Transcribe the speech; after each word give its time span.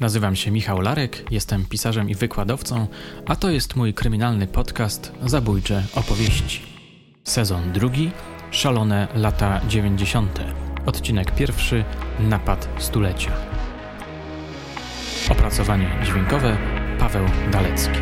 Nazywam 0.00 0.36
się 0.36 0.50
Michał 0.50 0.80
Larek, 0.80 1.24
jestem 1.30 1.64
pisarzem 1.66 2.10
i 2.10 2.14
wykładowcą, 2.14 2.86
a 3.26 3.36
to 3.36 3.50
jest 3.50 3.76
mój 3.76 3.94
kryminalny 3.94 4.46
podcast 4.46 5.12
Zabójcze 5.24 5.82
opowieści. 5.94 6.62
Sezon 7.24 7.72
drugi 7.72 8.10
Szalone 8.50 9.08
lata 9.14 9.60
90. 9.68 10.40
Odcinek 10.86 11.34
pierwszy 11.34 11.84
Napad 12.20 12.68
stulecia. 12.78 13.32
Opracowanie 15.30 15.90
dźwiękowe 16.04 16.56
Paweł 16.98 17.24
Dalecki. 17.52 18.00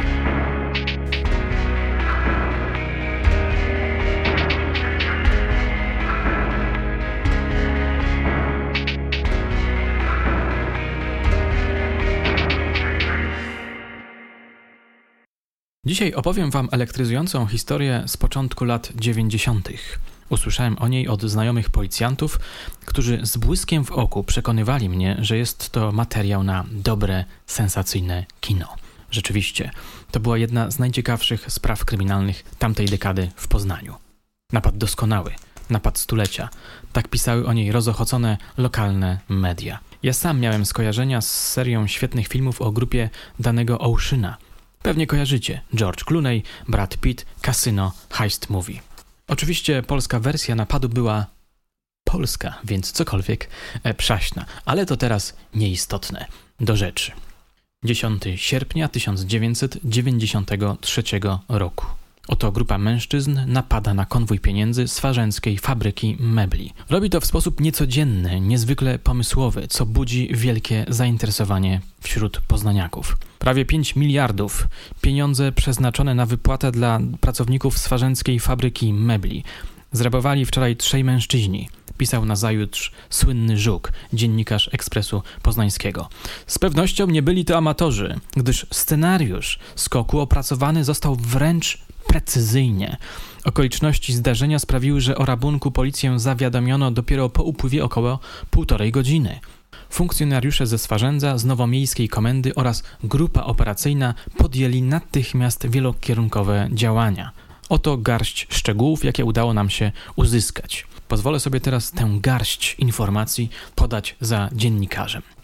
Dzisiaj 15.87 16.15
opowiem 16.15 16.51
Wam 16.51 16.69
elektryzującą 16.73 17.47
historię 17.47 18.03
z 18.07 18.17
początku 18.17 18.65
lat 18.65 18.93
90. 18.95 19.69
Usłyszałem 20.29 20.79
o 20.79 20.89
niej 20.89 21.09
od 21.09 21.23
znajomych 21.23 21.71
policjantów, 21.71 22.39
którzy 22.85 23.21
z 23.23 23.37
błyskiem 23.37 23.85
w 23.85 23.93
oku 23.93 24.25
przekonywali 24.25 24.89
mnie, 24.89 25.17
że 25.19 25.37
jest 25.37 25.71
to 25.71 25.93
materiał 25.93 26.43
na 26.43 26.65
dobre, 26.71 27.25
sensacyjne 27.47 28.25
kino. 28.41 28.77
Rzeczywiście, 29.11 29.71
to 30.11 30.21
była 30.21 30.39
jedna 30.39 30.71
z 30.71 30.79
najciekawszych 30.79 31.53
spraw 31.53 31.85
kryminalnych 31.85 32.45
tamtej 32.59 32.87
dekady 32.87 33.31
w 33.37 33.49
Poznaniu. 33.49 33.95
Napad 34.53 34.79
doskonały, 34.79 35.33
napad 35.71 35.99
stulecia. 35.99 36.49
Tak 36.93 37.09
pisały 37.09 37.47
o 37.47 37.53
niej 37.53 37.73
rozochocone 37.73 38.39
lokalne 38.59 39.19
media. 39.29 39.79
Ja 40.03 40.13
sam 40.13 40.41
miałem 40.41 40.67
skojarzenia 40.67 41.21
z 41.21 41.51
serią 41.53 41.87
świetnych 41.87 42.29
filmów 42.29 42.63
o 42.63 42.73
grupie 42.73 43.11
danego 43.39 43.79
Oceana– 43.79 44.37
Pewnie 44.87 45.07
kojarzycie 45.07 45.61
George 45.75 46.05
Clooney, 46.05 46.43
Brad 46.69 46.97
Pitt, 46.97 47.27
Casino, 47.43 47.93
Heist 48.11 48.51
Movie. 48.51 48.81
Oczywiście 49.29 49.83
polska 49.83 50.21
wersja 50.21 50.55
napadu 50.55 50.89
była 50.89 51.27
polska, 52.05 52.59
więc 52.65 52.93
cokolwiek 52.93 53.51
e, 53.83 53.95
przaśna, 53.95 54.45
ale 54.65 54.87
to 54.87 54.97
teraz 54.97 55.37
nieistotne. 55.55 56.27
Do 56.61 56.77
rzeczy. 56.77 57.13
10 57.85 58.23
sierpnia 58.37 58.89
1993 58.89 61.03
roku. 61.49 61.87
Oto 62.29 62.53
grupa 62.53 62.79
mężczyzn 62.79 63.39
napada 63.47 63.95
na 63.95 64.05
konwój 64.05 64.41
pieniędzy 64.41 64.89
swarzęckiej 64.89 65.59
fabryki 65.59 66.17
mebli. 66.21 66.73
Robi 66.91 67.11
to 67.11 67.21
w 67.21 67.27
sposób 67.27 67.61
niecodzienny, 67.61 68.41
niezwykle 68.41 68.99
pomysłowy, 68.99 69.69
co 69.69 69.87
budzi 69.87 70.29
wielkie 70.35 70.85
zainteresowanie 70.89 71.81
wśród 72.01 72.41
poznaniaków. 72.41 73.17
Prawie 73.39 73.65
5 73.65 73.97
miliardów 73.97 74.69
pieniądze 75.01 75.53
przeznaczone 75.53 76.15
na 76.15 76.27
wypłatę 76.27 76.73
dla 76.73 77.01
pracowników 77.21 77.79
swarzęckiej 77.79 78.41
fabryki 78.41 78.93
mebli. 78.93 79.45
Zrabowali 79.93 80.45
wczoraj 80.47 80.77
trzej 80.77 81.05
mężczyźni 81.05 81.69
pisał 81.99 82.25
na 82.25 82.37
zajutrz 82.37 82.93
słynny 83.11 83.59
Żuk, 83.59 83.93
dziennikarz 84.13 84.71
Ekspresu 84.73 85.23
Poznańskiego. 85.43 86.09
Z 86.47 86.59
pewnością 86.59 87.07
nie 87.07 87.23
byli 87.23 87.45
to 87.45 87.57
amatorzy, 87.57 88.21
gdyż 88.37 88.67
scenariusz 88.73 89.59
skoku 89.77 90.21
opracowany 90.21 90.85
został 90.85 91.17
wręcz 91.17 91.87
precyzyjnie. 92.07 92.97
Okoliczności 93.45 94.13
zdarzenia 94.13 94.59
sprawiły, 94.59 95.01
że 95.01 95.19
o 95.19 95.25
rabunku 95.25 95.71
policję 95.71 96.19
zawiadomiono 96.19 96.91
dopiero 96.91 97.29
po 97.29 97.43
upływie 97.43 97.85
około 97.85 98.19
półtorej 98.51 98.93
godziny. 98.93 99.41
Funkcjonariusze 99.91 100.67
ze 100.67 100.79
Swarzędza, 100.79 101.39
z 101.39 101.45
Nowomiejskiej 101.45 102.09
Komendy 102.09 102.55
oraz 102.55 102.83
grupa 103.05 103.43
operacyjna 103.43 104.15
podjęli 104.37 104.83
natychmiast 104.83 105.67
wielokierunkowe 105.67 106.69
działania. 106.73 107.31
Oto 107.69 107.97
garść 107.97 108.47
szczegółów, 108.51 109.05
jakie 109.05 109.25
udało 109.25 109.55
nam 109.55 109.71
się 109.71 109.93
uzyskać. 110.17 110.87
Pozwolę 111.09 111.41
sobie 111.41 111.61
teraz 111.61 111.91
tę 111.91 112.19
garść 112.21 112.75
informacji 112.79 113.51
podać 113.75 114.17
za 114.21 114.49
dziennikarzem. 114.53 115.36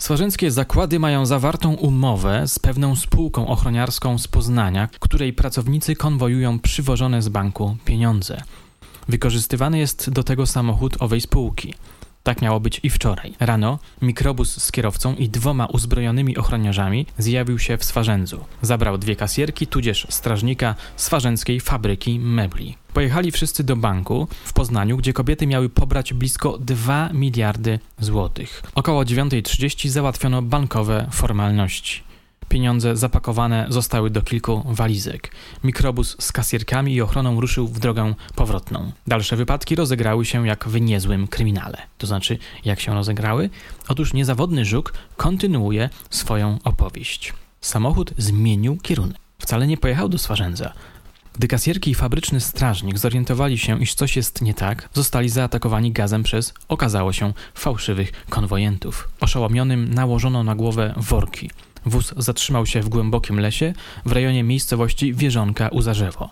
Swarzęckie 0.00 0.50
zakłady 0.50 0.98
mają 0.98 1.26
zawartą 1.26 1.74
umowę 1.74 2.48
z 2.48 2.58
pewną 2.58 2.96
spółką 2.96 3.46
ochroniarską 3.46 4.18
z 4.18 4.28
Poznania, 4.28 4.88
której 5.00 5.32
pracownicy 5.32 5.96
konwojują 5.96 6.58
przywożone 6.58 7.22
z 7.22 7.28
banku 7.28 7.76
pieniądze. 7.84 8.42
Wykorzystywany 9.08 9.78
jest 9.78 10.10
do 10.10 10.22
tego 10.22 10.46
samochód 10.46 10.96
owej 11.00 11.20
spółki. 11.20 11.74
Tak 12.22 12.42
miało 12.42 12.60
być 12.60 12.80
i 12.82 12.90
wczoraj. 12.90 13.34
Rano 13.40 13.78
mikrobus 14.02 14.62
z 14.62 14.72
kierowcą 14.72 15.14
i 15.14 15.28
dwoma 15.28 15.66
uzbrojonymi 15.66 16.36
ochroniarzami 16.36 17.06
zjawił 17.18 17.58
się 17.58 17.76
w 17.76 17.84
Swarzędzu. 17.84 18.44
Zabrał 18.62 18.98
dwie 18.98 19.16
kasierki, 19.16 19.66
tudzież 19.66 20.06
strażnika 20.10 20.74
swarzęckiej 20.96 21.60
fabryki 21.60 22.18
mebli. 22.18 22.76
Pojechali 22.94 23.30
wszyscy 23.30 23.64
do 23.64 23.76
banku 23.76 24.28
w 24.44 24.52
Poznaniu, 24.52 24.96
gdzie 24.96 25.12
kobiety 25.12 25.46
miały 25.46 25.68
pobrać 25.68 26.14
blisko 26.14 26.58
2 26.58 27.08
miliardy 27.12 27.78
złotych. 27.98 28.62
Około 28.74 29.02
9.30 29.02 29.88
załatwiono 29.88 30.42
bankowe 30.42 31.06
formalności. 31.12 32.09
Pieniądze 32.50 32.96
zapakowane 32.96 33.66
zostały 33.68 34.10
do 34.10 34.22
kilku 34.22 34.62
walizek. 34.66 35.30
Mikrobus 35.64 36.16
z 36.20 36.32
kasierkami 36.32 36.94
i 36.94 37.02
ochroną 37.02 37.40
ruszył 37.40 37.68
w 37.68 37.78
drogę 37.78 38.14
powrotną. 38.34 38.92
Dalsze 39.06 39.36
wypadki 39.36 39.74
rozegrały 39.74 40.24
się 40.24 40.46
jak 40.46 40.68
w 40.68 40.80
niezłym 40.80 41.26
kryminale. 41.26 41.78
To 41.98 42.06
znaczy, 42.06 42.38
jak 42.64 42.80
się 42.80 42.94
rozegrały? 42.94 43.50
Otóż 43.88 44.12
niezawodny 44.12 44.64
żuk 44.64 44.92
kontynuuje 45.16 45.90
swoją 46.10 46.58
opowieść. 46.64 47.32
Samochód 47.60 48.14
zmienił 48.18 48.76
kierunek. 48.76 49.16
Wcale 49.38 49.66
nie 49.66 49.76
pojechał 49.76 50.08
do 50.08 50.18
Swarzędza. 50.18 50.72
Gdy 51.34 51.48
kasierki 51.48 51.90
i 51.90 51.94
fabryczny 51.94 52.40
strażnik 52.40 52.98
zorientowali 52.98 53.58
się, 53.58 53.82
iż 53.82 53.94
coś 53.94 54.16
jest 54.16 54.42
nie 54.42 54.54
tak, 54.54 54.88
zostali 54.94 55.28
zaatakowani 55.28 55.92
gazem 55.92 56.22
przez, 56.22 56.54
okazało 56.68 57.12
się, 57.12 57.32
fałszywych 57.54 58.12
konwojentów. 58.28 59.08
Oszołomionym 59.20 59.94
nałożono 59.94 60.42
na 60.42 60.54
głowę 60.54 60.94
worki. 60.96 61.50
Wóz 61.86 62.14
zatrzymał 62.16 62.66
się 62.66 62.80
w 62.82 62.88
głębokim 62.88 63.40
lesie 63.40 63.72
w 64.04 64.12
rejonie 64.12 64.42
miejscowości 64.42 65.14
Wieżonka 65.14 65.68
u 65.68 65.82
Zarzewo. 65.82 66.30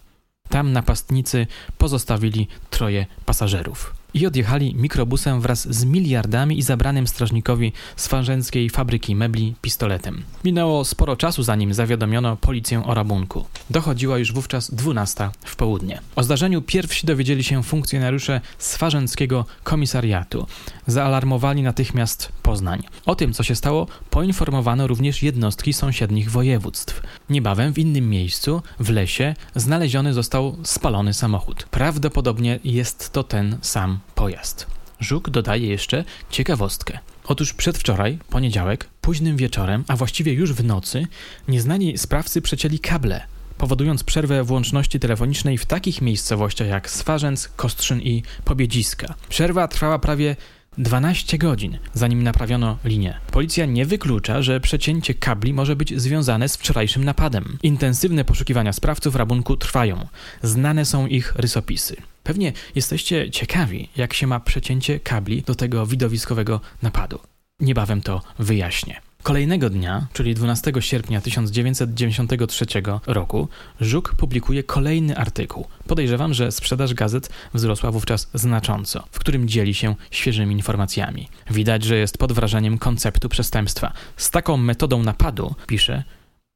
Tam 0.49 0.73
napastnicy 0.73 1.47
pozostawili 1.79 2.49
troje 2.71 3.07
pasażerów 3.27 3.95
i 4.15 4.27
odjechali 4.27 4.75
mikrobusem 4.75 5.41
wraz 5.41 5.75
z 5.75 5.85
miliardami 5.85 6.59
i 6.59 6.63
zabranym 6.63 7.07
strażnikowi 7.07 7.73
z 7.97 8.09
farzęckiej 8.09 8.71
fabryki 8.71 9.17
mebli 9.17 9.55
pistoletem. 9.63 10.23
Minęło 10.45 10.85
sporo 10.85 11.17
czasu, 11.17 11.43
zanim 11.43 11.75
zawiadomiono 11.75 12.37
policję 12.37 12.85
o 12.85 12.95
rabunku. 12.95 13.45
Dochodziła 13.71 14.19
już 14.19 14.33
wówczas 14.33 14.75
12 14.75 15.31
w 15.45 15.57
południe. 15.57 16.01
O 16.17 16.23
zdarzeniu 16.23 16.63
pierwsi 16.63 17.07
dowiedzieli 17.07 17.45
się 17.45 17.63
funkcjonariusze 17.63 18.41
z 18.59 18.77
farzęckiego 18.77 19.45
komisariatu. 19.65 20.47
Zaalarmowali 20.87 21.63
natychmiast 21.63 22.33
Poznań. 22.43 22.83
O 23.07 23.15
tym, 23.15 23.33
co 23.33 23.43
się 23.43 23.55
stało, 23.55 23.87
poinformowano 24.11 24.87
również 24.87 25.23
jednostki 25.23 25.73
sąsiednich 25.73 26.31
województw. 26.31 27.03
Niebawem 27.31 27.73
w 27.73 27.79
innym 27.79 28.11
miejscu, 28.11 28.63
w 28.81 28.91
lesie, 28.91 29.35
znaleziony 29.55 30.15
został 30.15 30.57
spalony 30.63 31.15
samochód. 31.15 31.67
Prawdopodobnie 31.71 32.59
jest 32.65 33.13
to 33.13 33.25
ten 33.25 33.59
sam 33.63 33.99
pojazd. 34.15 34.67
Żuk 35.01 35.31
dodaje 35.31 35.69
jeszcze 35.69 36.05
ciekawostkę. 36.31 36.99
Otóż 37.25 37.55
przedwczoraj, 37.55 38.19
poniedziałek, 38.31 38.89
późnym 39.01 39.37
wieczorem, 39.37 39.85
a 39.89 39.97
właściwie 39.97 40.33
już 40.33 40.53
w 40.53 40.65
nocy, 40.65 41.07
nieznani 41.49 41.99
sprawcy 41.99 42.43
przecięli 42.43 42.79
kable, 42.79 43.21
powodując 43.59 44.05
przerwę 44.05 44.45
w 44.45 44.51
łączności 44.51 45.01
telefonicznej 45.01 45.59
w 45.59 45.67
takich 45.67 46.03
miejscowościach 46.03 46.69
jak 46.69 46.91
Swarzędz, 46.91 47.49
Kostrzyn 47.57 48.01
i 48.01 48.23
Pobiedziska. 48.45 49.15
Przerwa 49.29 49.69
trwała 49.69 49.99
prawie 49.99 50.37
12 50.79 51.39
godzin, 51.39 51.79
zanim 51.95 52.23
naprawiono 52.23 52.79
linię. 52.85 53.21
Policja 53.31 53.67
nie 53.67 53.87
wyklucza, 53.87 54.43
że 54.43 54.61
przecięcie 54.61 55.15
kabli 55.15 55.55
może 55.55 55.77
być 55.77 56.01
związane 56.01 56.49
z 56.49 56.57
wczorajszym 56.57 57.05
napadem. 57.05 57.59
Intensywne 57.63 58.25
poszukiwania 58.25 58.73
sprawców 58.73 59.15
rabunku 59.15 59.57
trwają. 59.57 60.07
Znane 60.43 60.85
są 60.85 61.07
ich 61.07 61.35
rysopisy. 61.37 61.97
Pewnie 62.29 62.53
jesteście 62.75 63.31
ciekawi, 63.31 63.89
jak 63.97 64.15
się 64.15 64.27
ma 64.27 64.41
przecięcie 64.41 65.01
kabli 65.01 65.43
do 65.43 65.55
tego 65.55 65.87
widowiskowego 65.87 66.61
napadu. 66.83 67.19
Niebawem 67.61 68.03
to 68.03 68.23
wyjaśnię. 68.39 69.01
Kolejnego 69.23 69.71
dnia, 69.71 70.07
czyli 70.13 70.35
12 70.35 70.73
sierpnia 70.81 71.21
1993 71.21 72.67
roku, 73.07 73.49
Żuk 73.81 74.15
publikuje 74.15 74.63
kolejny 74.63 75.17
artykuł. 75.17 75.67
Podejrzewam, 75.87 76.35
że 76.35 76.53
sprzedaż 76.53 76.95
gazet 76.95 77.31
wzrosła 77.55 77.91
wówczas 77.91 78.31
znacząco, 78.35 79.05
w 79.13 79.19
którym 79.19 79.49
dzieli 79.49 79.75
się 79.75 79.95
świeżymi 80.11 80.55
informacjami. 80.55 81.29
Widać, 81.51 81.85
że 81.85 81.97
jest 81.97 82.19
pod 82.19 82.33
wrażeniem 82.33 82.79
konceptu 82.79 83.29
przestępstwa. 83.29 83.93
Z 84.17 84.31
taką 84.31 84.57
metodą 84.57 85.03
napadu, 85.03 85.55
pisze, 85.67 86.05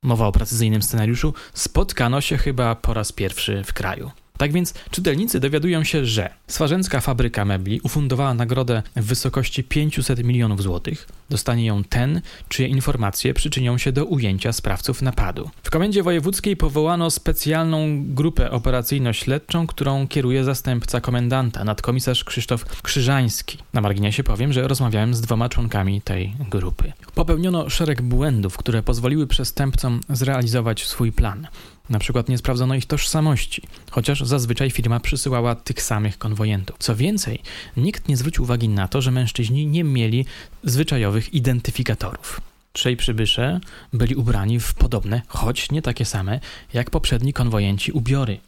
mowa 0.03 0.27
o 0.27 0.33
precyzyjnym 0.33 0.83
scenariuszu, 0.83 1.35
spotkano 1.55 2.21
się 2.21 2.37
chyba 2.37 2.75
po 2.75 2.95
raz 2.95 3.13
pierwszy 3.13 3.65
w 3.65 3.73
kraju. 3.73 4.11
Tak 4.43 4.53
więc 4.53 4.75
czytelnicy 4.91 5.41
dowiadują 5.41 5.85
się, 5.85 6.07
że 6.07 6.31
Swarzęcka 6.47 7.01
Fabryka 7.01 7.45
Mebli 7.45 7.81
ufundowała 7.81 8.35
nagrodę 8.35 8.83
w 8.97 9.05
wysokości 9.05 9.65
500 9.65 10.25
milionów 10.25 10.63
złotych. 10.63 11.09
Dostanie 11.31 11.67
ją 11.67 11.85
ten, 11.85 12.21
czyje 12.49 12.69
informacje 12.69 13.35
przyczynią 13.35 13.79
się 13.79 13.93
do 13.93 14.05
ujęcia 14.05 14.53
sprawców 14.53 15.03
napadu. 15.03 15.51
W 15.63 15.71
Komendzie 15.71 16.03
Wojewódzkiej 16.03 16.57
powołano 16.57 17.11
specjalną 17.11 18.05
grupę 18.15 18.51
operacyjno-śledczą, 18.51 19.67
którą 19.67 20.09
kieruje 20.09 20.45
zastępca 20.45 21.01
komendanta, 21.01 21.65
nadkomisarz 21.65 22.25
Krzysztof 22.25 22.83
Krzyżański. 22.83 23.59
Na 23.73 23.81
marginesie 23.81 24.25
powiem, 24.25 24.53
że 24.53 24.69
rozmawiałem 24.69 25.15
z 25.15 25.21
dwoma 25.21 25.49
członkami 25.49 26.01
tej 26.01 26.35
grupy. 26.51 26.93
Popełniono 27.15 27.71
szereg 27.71 28.03
błędów, 28.03 28.57
które 28.57 28.83
pozwoliły 28.83 29.27
przestępcom 29.27 30.01
zrealizować 30.09 30.87
swój 30.87 31.13
plan. 31.13 31.47
Na 31.93 31.99
przykład 31.99 32.29
nie 32.29 32.39
sprawdzono 32.39 32.75
ich 32.75 32.87
tożsamości, 32.87 33.63
chociaż 33.91 34.21
zazwyczaj 34.21 34.71
firma 34.71 35.01
przysyłała 35.01 35.55
tych 35.55 35.83
samych 35.83 36.19
konwojentów. 36.19 36.77
Co 36.79 36.97
więcej, 36.97 37.39
nikt 37.77 38.09
nie 38.09 38.17
zwrócił 38.17 38.45
uwagi 38.45 38.69
na 38.69 38.89
to, 38.89 39.03
że 39.03 39.11
mężczyźni 39.11 39.67
nie 39.67 39.85
mieli 39.85 40.25
zwyczajowych 40.65 41.35
identyfikatorów. 41.35 42.41
Trzej 42.73 42.97
przybysze 42.97 43.61
byli 43.93 44.15
ubrani 44.15 44.61
w 44.61 44.75
podobne, 44.75 45.23
choć 45.29 45.71
nie 45.71 45.83
takie 45.83 46.05
same, 46.05 46.41
jak 46.75 46.91
poprzedni 46.91 47.33
konwojenci 47.33 47.93
ubiory. 47.93 48.39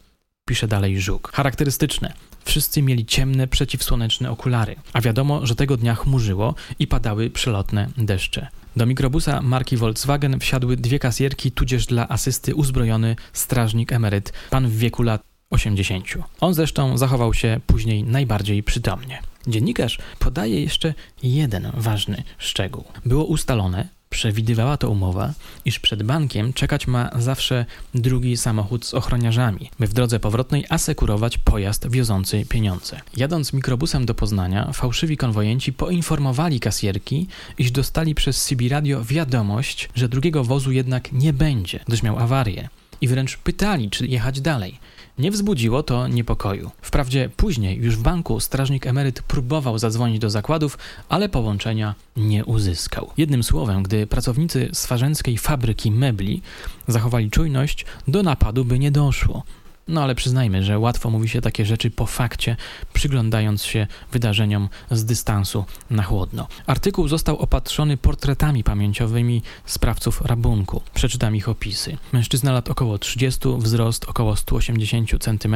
Pisze 0.47 0.67
dalej 0.67 1.01
Żuk. 1.01 1.31
Charakterystyczne. 1.33 2.13
Wszyscy 2.43 2.81
mieli 2.81 3.05
ciemne, 3.05 3.47
przeciwsłoneczne 3.47 4.31
okulary, 4.31 4.75
a 4.93 5.01
wiadomo, 5.01 5.45
że 5.45 5.55
tego 5.55 5.77
dnia 5.77 5.95
chmurzyło 5.95 6.55
i 6.79 6.87
padały 6.87 7.29
przelotne 7.29 7.89
deszcze. 7.97 8.47
Do 8.75 8.85
mikrobusa 8.85 9.41
marki 9.41 9.77
Volkswagen 9.77 10.39
wsiadły 10.39 10.77
dwie 10.77 10.99
kasjerki, 10.99 11.51
tudzież 11.51 11.85
dla 11.85 12.07
asysty 12.07 12.55
uzbrojony 12.55 13.15
strażnik 13.33 13.93
emeryt, 13.93 14.33
pan 14.49 14.67
w 14.67 14.77
wieku 14.77 15.03
lat 15.03 15.23
80. 15.49 16.05
On 16.39 16.53
zresztą 16.53 16.97
zachował 16.97 17.33
się 17.33 17.59
później 17.67 18.03
najbardziej 18.03 18.63
przytomnie. 18.63 19.21
Dziennikarz 19.47 19.97
podaje 20.19 20.61
jeszcze 20.61 20.93
jeden 21.23 21.71
ważny 21.73 22.23
szczegół. 22.37 22.83
Było 23.05 23.25
ustalone, 23.25 23.87
Przewidywała 24.15 24.77
to 24.77 24.89
umowa, 24.89 25.33
iż 25.65 25.79
przed 25.79 26.03
bankiem 26.03 26.53
czekać 26.53 26.87
ma 26.87 27.09
zawsze 27.19 27.65
drugi 27.95 28.37
samochód 28.37 28.85
z 28.85 28.93
ochroniarzami, 28.93 29.69
by 29.79 29.87
w 29.87 29.93
drodze 29.93 30.19
powrotnej 30.19 30.65
asekurować 30.69 31.37
pojazd 31.37 31.89
wiozący 31.89 32.45
pieniądze. 32.49 33.01
Jadąc 33.17 33.53
mikrobusem 33.53 34.05
do 34.05 34.13
Poznania, 34.13 34.71
fałszywi 34.73 35.17
konwojenci 35.17 35.73
poinformowali 35.73 36.59
kasjerki, 36.59 37.27
iż 37.57 37.71
dostali 37.71 38.15
przez 38.15 38.45
CB 38.45 38.69
Radio 38.69 39.03
wiadomość, 39.03 39.89
że 39.95 40.09
drugiego 40.09 40.43
wozu 40.43 40.71
jednak 40.71 41.11
nie 41.11 41.33
będzie, 41.33 41.79
gdyż 41.87 42.03
miał 42.03 42.19
awarię. 42.19 42.69
I 43.01 43.07
wręcz 43.07 43.37
pytali, 43.37 43.89
czy 43.89 44.07
jechać 44.07 44.41
dalej. 44.41 44.79
Nie 45.19 45.31
wzbudziło 45.31 45.83
to 45.83 46.07
niepokoju. 46.07 46.71
Wprawdzie 46.81 47.29
później, 47.37 47.77
już 47.77 47.95
w 47.95 48.01
banku, 48.01 48.39
strażnik 48.39 48.87
emeryt 48.87 49.21
próbował 49.21 49.79
zadzwonić 49.79 50.19
do 50.19 50.29
zakładów, 50.29 50.77
ale 51.09 51.29
połączenia 51.29 51.95
nie 52.17 52.45
uzyskał. 52.45 53.11
Jednym 53.17 53.43
słowem, 53.43 53.83
gdy 53.83 54.07
pracownicy 54.07 54.69
swarzenckiej 54.73 55.37
fabryki 55.37 55.91
mebli 55.91 56.41
zachowali 56.87 57.31
czujność, 57.31 57.85
do 58.07 58.23
napadu 58.23 58.65
by 58.65 58.79
nie 58.79 58.91
doszło. 58.91 59.43
No 59.87 60.03
ale 60.03 60.15
przyznajmy, 60.15 60.63
że 60.63 60.79
łatwo 60.79 61.09
mówi 61.09 61.29
się 61.29 61.41
takie 61.41 61.65
rzeczy 61.65 61.91
po 61.91 62.05
fakcie, 62.05 62.55
przyglądając 62.93 63.63
się 63.63 63.87
wydarzeniom 64.11 64.69
z 64.91 65.05
dystansu 65.05 65.65
na 65.89 66.03
chłodno. 66.03 66.47
Artykuł 66.67 67.07
został 67.07 67.37
opatrzony 67.37 67.97
portretami 67.97 68.63
pamięciowymi 68.63 69.41
sprawców 69.65 70.21
rabunku. 70.21 70.81
Przeczytam 70.93 71.35
ich 71.35 71.49
opisy. 71.49 71.97
Mężczyzna 72.11 72.51
lat 72.51 72.69
około 72.69 72.97
30, 72.97 73.39
wzrost 73.57 74.05
około 74.05 74.35
180 74.35 75.09
cm, 75.23 75.55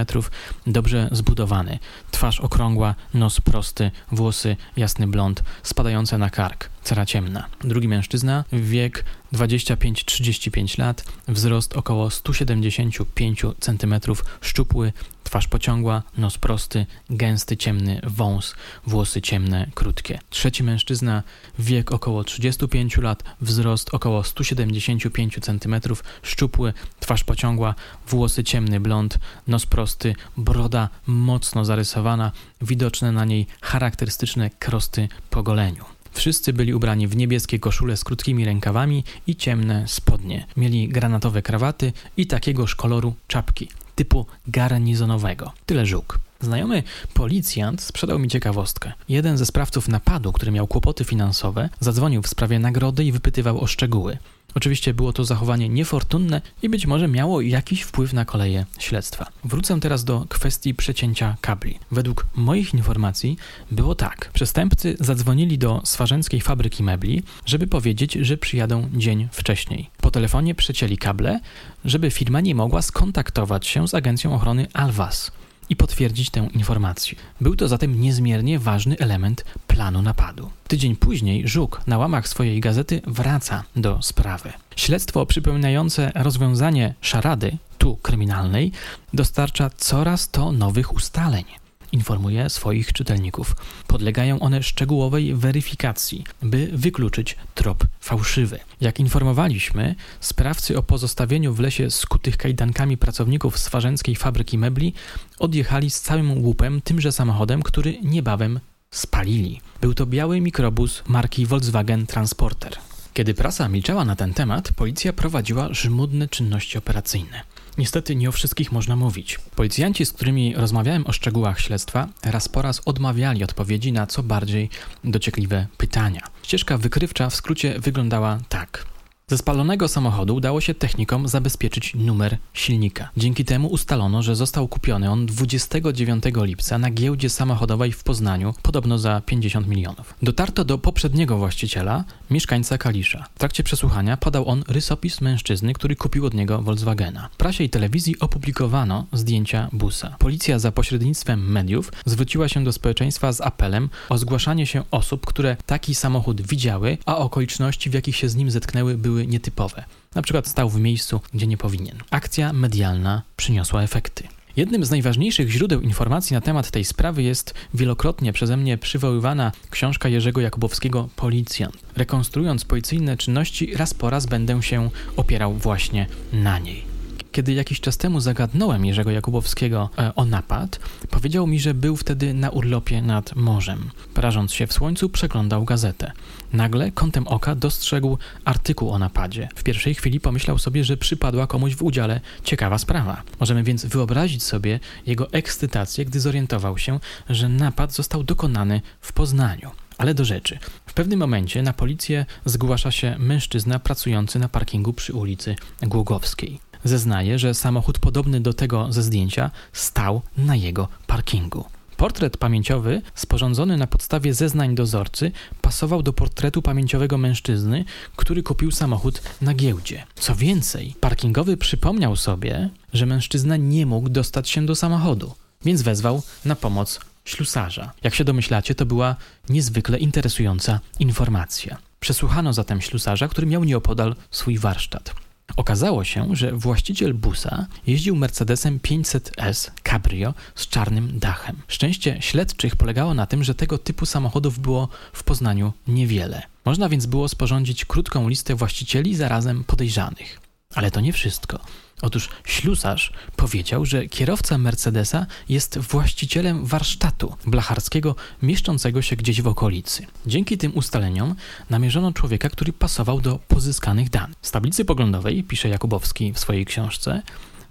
dobrze 0.67 1.09
zbudowany, 1.11 1.79
twarz 2.11 2.39
okrągła, 2.39 2.95
nos 3.13 3.41
prosty, 3.41 3.91
włosy 4.11 4.55
jasny 4.77 5.07
blond, 5.07 5.43
spadające 5.63 6.17
na 6.17 6.29
kark 6.29 6.69
cera 6.83 7.05
ciemna. 7.05 7.47
Drugi 7.61 7.87
mężczyzna, 7.87 8.43
wiek 8.53 9.05
25-35 9.33 10.79
lat, 10.79 11.03
wzrost 11.27 11.77
około 11.77 12.09
175 12.09 13.41
cm, 13.59 13.95
szczupły, 14.41 14.93
twarz 15.29 15.47
pociągła, 15.47 16.03
nos 16.17 16.37
prosty, 16.37 16.85
gęsty, 17.09 17.57
ciemny 17.57 18.01
wąs, 18.03 18.55
włosy 18.87 19.21
ciemne, 19.21 19.67
krótkie. 19.75 20.19
Trzeci 20.29 20.63
mężczyzna, 20.63 21.23
wiek 21.59 21.91
około 21.91 22.23
35 22.23 22.97
lat, 22.97 23.23
wzrost 23.41 23.93
około 23.93 24.23
175 24.23 25.39
cm, 25.41 25.75
szczupły, 26.23 26.73
twarz 26.99 27.23
pociągła, 27.23 27.75
włosy 28.07 28.43
ciemny, 28.43 28.79
blond, 28.79 29.19
nos 29.47 29.65
prosty, 29.65 30.15
broda 30.37 30.89
mocno 31.07 31.65
zarysowana, 31.65 32.31
widoczne 32.61 33.11
na 33.11 33.25
niej 33.25 33.47
charakterystyczne 33.61 34.49
krosty 34.49 35.07
po 35.29 35.43
goleniu. 35.43 35.85
Wszyscy 36.11 36.53
byli 36.53 36.73
ubrani 36.73 37.07
w 37.07 37.15
niebieskie 37.15 37.59
koszule 37.59 37.97
z 37.97 38.03
krótkimi 38.03 38.45
rękawami 38.45 39.03
i 39.27 39.35
ciemne 39.35 39.87
spodnie. 39.87 40.45
Mieli 40.57 40.89
granatowe 40.89 41.41
krawaty 41.41 41.93
i 42.17 42.27
takiegoż 42.27 42.75
koloru 42.75 43.13
czapki, 43.27 43.67
typu 43.95 44.25
garnizonowego. 44.47 45.51
Tyle 45.65 45.85
żuk. 45.85 46.19
Znajomy 46.41 46.83
policjant 47.13 47.81
sprzedał 47.81 48.19
mi 48.19 48.27
ciekawostkę. 48.27 48.91
Jeden 49.09 49.37
ze 49.37 49.45
sprawców 49.45 49.87
napadu, 49.87 50.33
który 50.33 50.51
miał 50.51 50.67
kłopoty 50.67 51.03
finansowe, 51.03 51.69
zadzwonił 51.79 52.21
w 52.21 52.27
sprawie 52.27 52.59
nagrody 52.59 53.03
i 53.05 53.11
wypytywał 53.11 53.61
o 53.61 53.67
szczegóły. 53.67 54.17
Oczywiście 54.55 54.93
było 54.93 55.13
to 55.13 55.25
zachowanie 55.25 55.69
niefortunne 55.69 56.41
i 56.61 56.69
być 56.69 56.87
może 56.87 57.07
miało 57.07 57.41
jakiś 57.41 57.81
wpływ 57.81 58.13
na 58.13 58.25
koleje 58.25 58.65
śledztwa. 58.79 59.25
Wrócę 59.43 59.79
teraz 59.79 60.03
do 60.03 60.25
kwestii 60.29 60.73
przecięcia 60.73 61.37
kabli. 61.41 61.79
Według 61.91 62.25
moich 62.35 62.73
informacji 62.73 63.37
było 63.71 63.95
tak. 63.95 64.29
Przestępcy 64.33 64.97
zadzwonili 64.99 65.57
do 65.57 65.81
swarzęckiej 65.85 66.41
fabryki 66.41 66.83
mebli, 66.83 67.23
żeby 67.45 67.67
powiedzieć, 67.67 68.13
że 68.13 68.37
przyjadą 68.37 68.89
dzień 68.93 69.27
wcześniej. 69.31 69.89
Po 70.01 70.11
telefonie 70.11 70.55
przecięli 70.55 70.97
kable, 70.97 71.39
żeby 71.85 72.11
firma 72.11 72.41
nie 72.41 72.55
mogła 72.55 72.81
skontaktować 72.81 73.67
się 73.67 73.87
z 73.87 73.93
agencją 73.93 74.35
ochrony 74.35 74.67
Alwas 74.73 75.31
i 75.69 75.75
potwierdzić 75.75 76.29
tę 76.29 76.47
informację. 76.53 77.17
Był 77.41 77.55
to 77.55 77.67
zatem 77.67 78.01
niezmiernie 78.01 78.59
ważny 78.59 78.97
element 78.99 79.45
planu 79.67 80.01
napadu. 80.01 80.49
Tydzień 80.67 80.95
później 80.95 81.47
Żuk 81.47 81.81
na 81.87 81.97
łamach 81.97 82.27
swojej 82.27 82.59
gazety 82.59 83.01
wraca 83.07 83.63
do 83.75 84.01
sprawy. 84.01 84.53
Śledztwo 84.75 85.25
przypominające 85.25 86.11
rozwiązanie 86.15 86.93
szarady, 87.01 87.57
tu 87.77 87.95
kryminalnej, 87.95 88.71
dostarcza 89.13 89.69
coraz 89.77 90.29
to 90.29 90.51
nowych 90.51 90.93
ustaleń 90.93 91.45
informuje 91.91 92.49
swoich 92.49 92.93
czytelników. 92.93 93.55
Podlegają 93.87 94.39
one 94.39 94.63
szczegółowej 94.63 95.35
weryfikacji, 95.35 96.23
by 96.41 96.69
wykluczyć 96.73 97.35
trop 97.55 97.83
fałszywy. 97.99 98.59
Jak 98.81 98.99
informowaliśmy, 98.99 99.95
sprawcy 100.19 100.77
o 100.77 100.83
pozostawieniu 100.83 101.53
w 101.53 101.59
lesie 101.59 101.91
skutych 101.91 102.37
kajdankami 102.37 102.97
pracowników 102.97 103.59
swarzęckiej 103.59 104.15
fabryki 104.15 104.57
mebli 104.57 104.93
odjechali 105.39 105.89
z 105.89 106.01
całym 106.01 106.43
łupem 106.43 106.81
tymże 106.81 107.11
samochodem, 107.11 107.61
który 107.61 107.97
niebawem 108.03 108.59
spalili. 108.91 109.61
Był 109.81 109.93
to 109.93 110.05
biały 110.05 110.41
mikrobus 110.41 111.03
marki 111.07 111.45
Volkswagen 111.45 112.07
Transporter. 112.07 112.77
Kiedy 113.13 113.33
prasa 113.33 113.69
milczała 113.69 114.05
na 114.05 114.15
ten 114.15 114.33
temat, 114.33 114.71
policja 114.75 115.13
prowadziła 115.13 115.73
żmudne 115.73 116.27
czynności 116.27 116.77
operacyjne. 116.77 117.43
Niestety 117.79 118.15
nie 118.15 118.29
o 118.29 118.31
wszystkich 118.31 118.71
można 118.71 118.95
mówić. 118.95 119.39
Policjanci, 119.55 120.05
z 120.05 120.13
którymi 120.13 120.55
rozmawiałem 120.55 121.07
o 121.07 121.11
szczegółach 121.13 121.59
śledztwa, 121.59 122.07
raz 122.23 122.49
po 122.49 122.61
raz 122.61 122.81
odmawiali 122.85 123.43
odpowiedzi 123.43 123.91
na 123.91 124.07
co 124.07 124.23
bardziej 124.23 124.69
dociekliwe 125.03 125.67
pytania. 125.77 126.21
Ścieżka 126.43 126.77
wykrywcza 126.77 127.29
w 127.29 127.35
skrócie 127.35 127.79
wyglądała 127.79 128.39
tak. 128.49 128.85
Ze 129.29 129.37
spalonego 129.37 129.87
samochodu 129.87 130.35
udało 130.35 130.61
się 130.61 130.73
technikom 130.73 131.27
zabezpieczyć 131.27 131.95
numer 131.95 132.37
silnika. 132.53 133.09
Dzięki 133.17 133.45
temu 133.45 133.67
ustalono, 133.67 134.23
że 134.23 134.35
został 134.35 134.67
kupiony 134.67 135.09
on 135.09 135.25
29 135.25 136.23
lipca 136.35 136.77
na 136.77 136.91
giełdzie 136.91 137.29
samochodowej 137.29 137.91
w 137.91 138.03
Poznaniu, 138.03 138.53
podobno 138.61 138.97
za 138.97 139.21
50 139.25 139.67
milionów. 139.67 140.13
Dotarto 140.23 140.65
do 140.65 140.77
poprzedniego 140.77 141.37
właściciela, 141.37 142.03
mieszkańca 142.29 142.77
Kalisza. 142.77 143.25
W 143.35 143.39
trakcie 143.39 143.63
przesłuchania 143.63 144.17
podał 144.17 144.47
on 144.49 144.63
rysopis 144.67 145.21
mężczyzny, 145.21 145.73
który 145.73 145.95
kupił 145.95 146.25
od 146.25 146.33
niego 146.33 146.61
Volkswagena. 146.61 147.29
W 147.31 147.37
prasie 147.37 147.63
i 147.63 147.69
telewizji 147.69 148.19
opublikowano 148.19 149.05
zdjęcia 149.13 149.69
busa. 149.73 150.15
Policja 150.19 150.59
za 150.59 150.71
pośrednictwem 150.71 151.51
mediów 151.51 151.91
zwróciła 152.05 152.47
się 152.47 152.63
do 152.63 152.71
społeczeństwa 152.71 153.33
z 153.33 153.41
apelem 153.41 153.89
o 154.09 154.17
zgłaszanie 154.17 154.67
się 154.67 154.83
osób, 154.91 155.25
które 155.25 155.57
taki 155.65 155.95
samochód 155.95 156.41
widziały, 156.41 156.97
a 157.05 157.17
okoliczności, 157.17 157.89
w 157.89 157.93
jakich 157.93 158.15
się 158.15 158.29
z 158.29 158.35
nim 158.35 158.51
zetknęły, 158.51 158.97
były 158.97 159.18
były 159.19 159.31
nietypowe. 159.31 159.83
Na 160.15 160.21
przykład 160.21 160.47
stał 160.47 160.69
w 160.69 160.79
miejscu, 160.79 161.21
gdzie 161.33 161.47
nie 161.47 161.57
powinien. 161.57 161.97
Akcja 162.11 162.53
medialna 162.53 163.21
przyniosła 163.37 163.83
efekty. 163.83 164.23
Jednym 164.57 164.85
z 164.85 164.91
najważniejszych 164.91 165.49
źródeł 165.49 165.81
informacji 165.81 166.33
na 166.33 166.41
temat 166.41 166.71
tej 166.71 166.85
sprawy 166.85 167.23
jest 167.23 167.53
wielokrotnie 167.73 168.33
przeze 168.33 168.57
mnie 168.57 168.77
przywoływana 168.77 169.51
książka 169.69 170.09
Jerzego 170.09 170.41
Jakubowskiego 170.41 171.09
Policjant. 171.15 171.77
Rekonstruując 171.95 172.65
policyjne 172.65 173.17
czynności, 173.17 173.75
raz 173.75 173.93
po 173.93 174.09
raz 174.09 174.25
będę 174.25 174.63
się 174.63 174.89
opierał 175.17 175.53
właśnie 175.53 176.07
na 176.33 176.59
niej. 176.59 176.88
Kiedy 177.31 177.53
jakiś 177.53 177.79
czas 177.79 177.97
temu 177.97 178.19
zagadnąłem 178.19 178.85
Jerzego 178.85 179.11
Jakubowskiego 179.11 179.89
e, 179.97 180.15
o 180.15 180.25
napad, 180.25 180.79
powiedział 181.09 181.47
mi, 181.47 181.59
że 181.59 181.73
był 181.73 181.95
wtedy 181.95 182.33
na 182.33 182.49
urlopie 182.49 183.01
nad 183.01 183.35
morzem. 183.35 183.89
Prażąc 184.13 184.53
się 184.53 184.67
w 184.67 184.73
słońcu, 184.73 185.09
przeglądał 185.09 185.65
gazetę. 185.65 186.11
Nagle 186.53 186.91
kątem 186.91 187.27
oka 187.27 187.55
dostrzegł 187.55 188.17
artykuł 188.45 188.91
o 188.91 188.99
napadzie. 188.99 189.49
W 189.55 189.63
pierwszej 189.63 189.95
chwili 189.95 190.19
pomyślał 190.19 190.57
sobie, 190.57 190.83
że 190.83 190.97
przypadła 190.97 191.47
komuś 191.47 191.75
w 191.75 191.83
udziale 191.83 192.21
ciekawa 192.43 192.77
sprawa. 192.77 193.21
Możemy 193.39 193.63
więc 193.63 193.85
wyobrazić 193.85 194.43
sobie 194.43 194.79
jego 195.05 195.31
ekscytację, 195.31 196.05
gdy 196.05 196.19
zorientował 196.19 196.77
się, 196.77 196.99
że 197.29 197.49
napad 197.49 197.93
został 197.93 198.23
dokonany 198.23 198.81
w 199.01 199.13
Poznaniu. 199.13 199.71
Ale 199.97 200.13
do 200.13 200.25
rzeczy. 200.25 200.59
W 200.85 200.93
pewnym 200.93 201.19
momencie 201.19 201.61
na 201.61 201.73
policję 201.73 202.25
zgłasza 202.45 202.91
się 202.91 203.15
mężczyzna 203.19 203.79
pracujący 203.79 204.39
na 204.39 204.49
parkingu 204.49 204.93
przy 204.93 205.13
ulicy 205.13 205.55
Głogowskiej. 205.81 206.68
Zeznaje, 206.83 207.39
że 207.39 207.53
samochód 207.53 207.99
podobny 207.99 208.41
do 208.41 208.53
tego 208.53 208.87
ze 208.93 209.03
zdjęcia 209.03 209.51
stał 209.73 210.21
na 210.37 210.55
jego 210.55 210.87
parkingu. 211.07 211.65
Portret 211.97 212.37
pamięciowy, 212.37 213.01
sporządzony 213.15 213.77
na 213.77 213.87
podstawie 213.87 214.33
zeznań 214.33 214.75
dozorcy, 214.75 215.31
pasował 215.61 216.03
do 216.03 216.13
portretu 216.13 216.61
pamięciowego 216.61 217.17
mężczyzny, 217.17 217.85
który 218.15 218.43
kupił 218.43 218.71
samochód 218.71 219.21
na 219.41 219.53
giełdzie. 219.53 220.03
Co 220.15 220.35
więcej, 220.35 220.95
parkingowy 220.99 221.57
przypomniał 221.57 222.15
sobie, 222.15 222.69
że 222.93 223.05
mężczyzna 223.05 223.57
nie 223.57 223.85
mógł 223.85 224.09
dostać 224.09 224.49
się 224.49 224.65
do 224.65 224.75
samochodu, 224.75 225.33
więc 225.65 225.81
wezwał 225.81 226.21
na 226.45 226.55
pomoc 226.55 226.99
ślusarza. 227.25 227.91
Jak 228.03 228.15
się 228.15 228.23
domyślacie, 228.23 228.75
to 228.75 228.85
była 228.85 229.15
niezwykle 229.49 229.97
interesująca 229.97 230.79
informacja. 230.99 231.77
Przesłuchano 231.99 232.53
zatem 232.53 232.81
ślusarza, 232.81 233.27
który 233.27 233.47
miał 233.47 233.63
nieopodal 233.63 234.15
swój 234.31 234.57
warsztat. 234.57 235.15
Okazało 235.55 236.03
się, 236.03 236.35
że 236.35 236.51
właściciel 236.51 237.13
busa 237.13 237.67
jeździł 237.87 238.15
Mercedesem 238.15 238.79
500S 238.79 239.71
Cabrio 239.83 240.33
z 240.55 240.67
czarnym 240.67 241.19
dachem. 241.19 241.55
Szczęście 241.67 242.17
śledczych 242.19 242.75
polegało 242.75 243.13
na 243.13 243.25
tym, 243.25 243.43
że 243.43 243.55
tego 243.55 243.77
typu 243.77 244.05
samochodów 244.05 244.59
było 244.59 244.87
w 245.13 245.23
Poznaniu 245.23 245.73
niewiele. 245.87 246.41
Można 246.65 246.89
więc 246.89 247.05
było 247.05 247.27
sporządzić 247.27 247.85
krótką 247.85 248.29
listę 248.29 248.55
właścicieli 248.55 249.15
zarazem 249.15 249.63
podejrzanych. 249.63 250.48
Ale 250.75 250.91
to 250.91 251.01
nie 251.01 251.13
wszystko. 251.13 251.59
Otóż 252.01 252.29
ślusarz 252.45 253.13
powiedział, 253.35 253.85
że 253.85 254.07
kierowca 254.07 254.57
Mercedesa 254.57 255.25
jest 255.49 255.77
właścicielem 255.77 256.65
warsztatu 256.65 257.35
blacharskiego 257.45 258.15
mieszczącego 258.41 259.01
się 259.01 259.15
gdzieś 259.15 259.41
w 259.41 259.47
okolicy. 259.47 260.05
Dzięki 260.25 260.57
tym 260.57 260.77
ustaleniom 260.77 261.35
namierzono 261.69 262.13
człowieka, 262.13 262.49
który 262.49 262.73
pasował 262.73 263.21
do 263.21 263.39
pozyskanych 263.47 264.09
danych. 264.09 264.37
Z 264.41 264.51
tablicy 264.51 264.85
poglądowej, 264.85 265.43
pisze 265.43 265.69
Jakubowski 265.69 266.33
w 266.33 266.39
swojej 266.39 266.65
książce, 266.65 267.21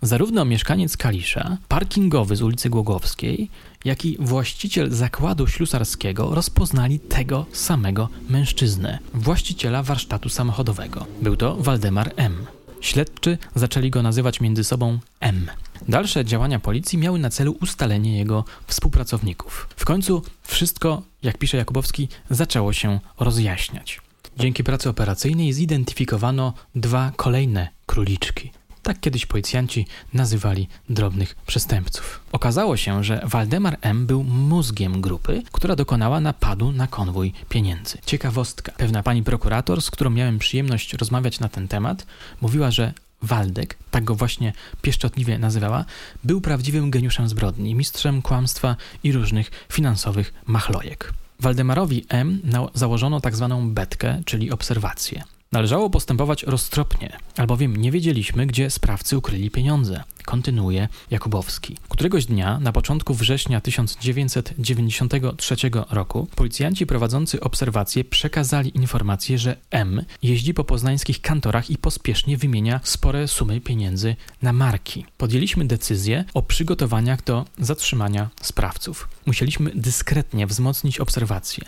zarówno 0.03 0.45
mieszkaniec 0.45 0.97
Kalisza, 0.97 1.57
parkingowy 1.69 2.37
z 2.37 2.43
ulicy 2.43 2.71
Głogowskiej, 2.71 3.51
jak 3.85 4.05
i 4.05 4.17
właściciel 4.21 4.91
zakładu 4.91 5.47
ślusarskiego 5.47 6.35
rozpoznali 6.35 7.01
tego 7.01 7.47
samego 7.53 8.09
mężczyznę, 8.29 8.99
właściciela 9.15 9.83
warsztatu 9.83 10.29
samochodowego. 10.29 11.07
Był 11.23 11.37
to 11.37 11.57
Waldemar 11.57 12.13
M. 12.17 12.58
Śledczy 12.81 13.39
zaczęli 13.55 13.91
go 13.91 14.03
nazywać 14.03 14.41
między 14.41 14.65
sobą 14.65 14.99
M. 15.21 15.51
Dalsze 15.89 16.25
działania 16.25 16.59
policji 16.59 16.99
miały 16.99 17.19
na 17.19 17.31
celu 17.31 17.57
ustalenie 17.63 18.19
jego 18.19 18.45
współpracowników. 18.67 19.69
W 19.77 19.85
końcu 19.85 20.23
wszystko, 20.43 21.03
jak 21.23 21.39
pisze 21.39 21.57
Jakubowski, 21.57 22.09
zaczęło 22.31 22.73
się 22.73 23.01
rozjaśniać. 23.21 24.01
Dzięki 24.37 24.65
pracy 24.65 24.89
operacyjnej 24.89 25.53
zidentyfikowano 25.53 26.53
dwa 26.75 27.13
kolejne 27.17 27.69
króliczki. 27.87 28.51
Tak 28.89 29.01
kiedyś 29.01 29.27
policjanci 29.27 29.87
nazywali 30.15 30.69
drobnych 30.89 31.37
przestępców. 31.47 32.21
Okazało 32.33 32.77
się, 32.77 33.05
że 33.05 33.21
Waldemar 33.25 33.79
M. 33.81 34.07
był 34.07 34.25
mózgiem 34.25 35.01
grupy, 35.01 35.43
która 35.53 35.77
dokonała 35.77 36.21
napadu 36.21 36.73
na 36.73 36.87
konwój 36.87 37.33
pieniędzy. 37.49 37.99
Ciekawostka. 38.07 38.73
Pewna 38.73 39.03
pani 39.03 39.23
prokurator, 39.23 39.83
z 39.83 39.91
którą 39.91 40.11
miałem 40.11 40.39
przyjemność 40.39 40.93
rozmawiać 40.93 41.41
na 41.41 41.49
ten 41.49 41.69
temat, 41.69 42.07
mówiła, 42.41 42.71
że 42.71 42.93
Waldek, 43.23 43.77
tak 43.91 44.05
go 44.05 44.15
właśnie 44.15 44.53
pieszczotliwie 44.83 45.39
nazywała, 45.39 45.85
był 46.25 46.41
prawdziwym 46.41 46.91
geniuszem 46.91 47.29
zbrodni, 47.29 47.75
mistrzem 47.75 48.23
kłamstwa 48.23 48.77
i 49.03 49.13
różnych 49.13 49.51
finansowych 49.73 50.35
machlojek. 50.47 51.13
Waldemarowi 51.41 52.07
M. 52.09 52.41
założono 52.75 53.21
tak 53.21 53.37
zwaną 53.37 53.71
betkę, 53.71 54.23
czyli 54.25 54.51
obserwację. 54.51 55.25
Należało 55.53 55.91
postępować 55.91 56.43
roztropnie, 56.43 57.19
albowiem 57.37 57.77
nie 57.77 57.93
wiedzieliśmy, 57.93 58.47
gdzie 58.47 58.71
sprawcy 58.71 59.19
ukryli 59.19 59.51
pieniądze 59.51 60.05
kontynuuje 60.29 60.89
Jakubowski. 61.11 61.77
Któregoś 61.89 62.27
dnia, 62.27 62.59
na 62.61 62.73
początku 62.73 63.15
września 63.15 63.61
1993 63.61 65.57
roku, 65.91 66.29
policjanci 66.37 66.87
prowadzący 66.87 67.41
obserwacje 67.41 68.05
przekazali 68.05 68.77
informację, 68.77 69.39
że 69.39 69.57
M 69.71 70.05
jeździ 70.23 70.55
po 70.55 70.65
poznańskich 70.65 71.21
kantorach 71.21 71.71
i 71.71 71.79
pospiesznie 71.79 72.37
wymienia 72.37 72.81
spore 72.85 73.29
sumy 73.29 73.61
pieniędzy 73.61 74.17
na 74.43 74.53
marki. 74.53 75.07
Podjęliśmy 75.19 75.65
decyzję 75.65 76.25
o 76.35 76.43
przygotowaniach 76.43 77.25
do 77.25 77.45
zatrzymania 77.59 78.29
sprawców. 78.43 79.09
Musieliśmy 79.27 79.71
dyskretnie 79.75 80.47
wzmocnić 80.47 81.01
obserwacje. 81.01 81.65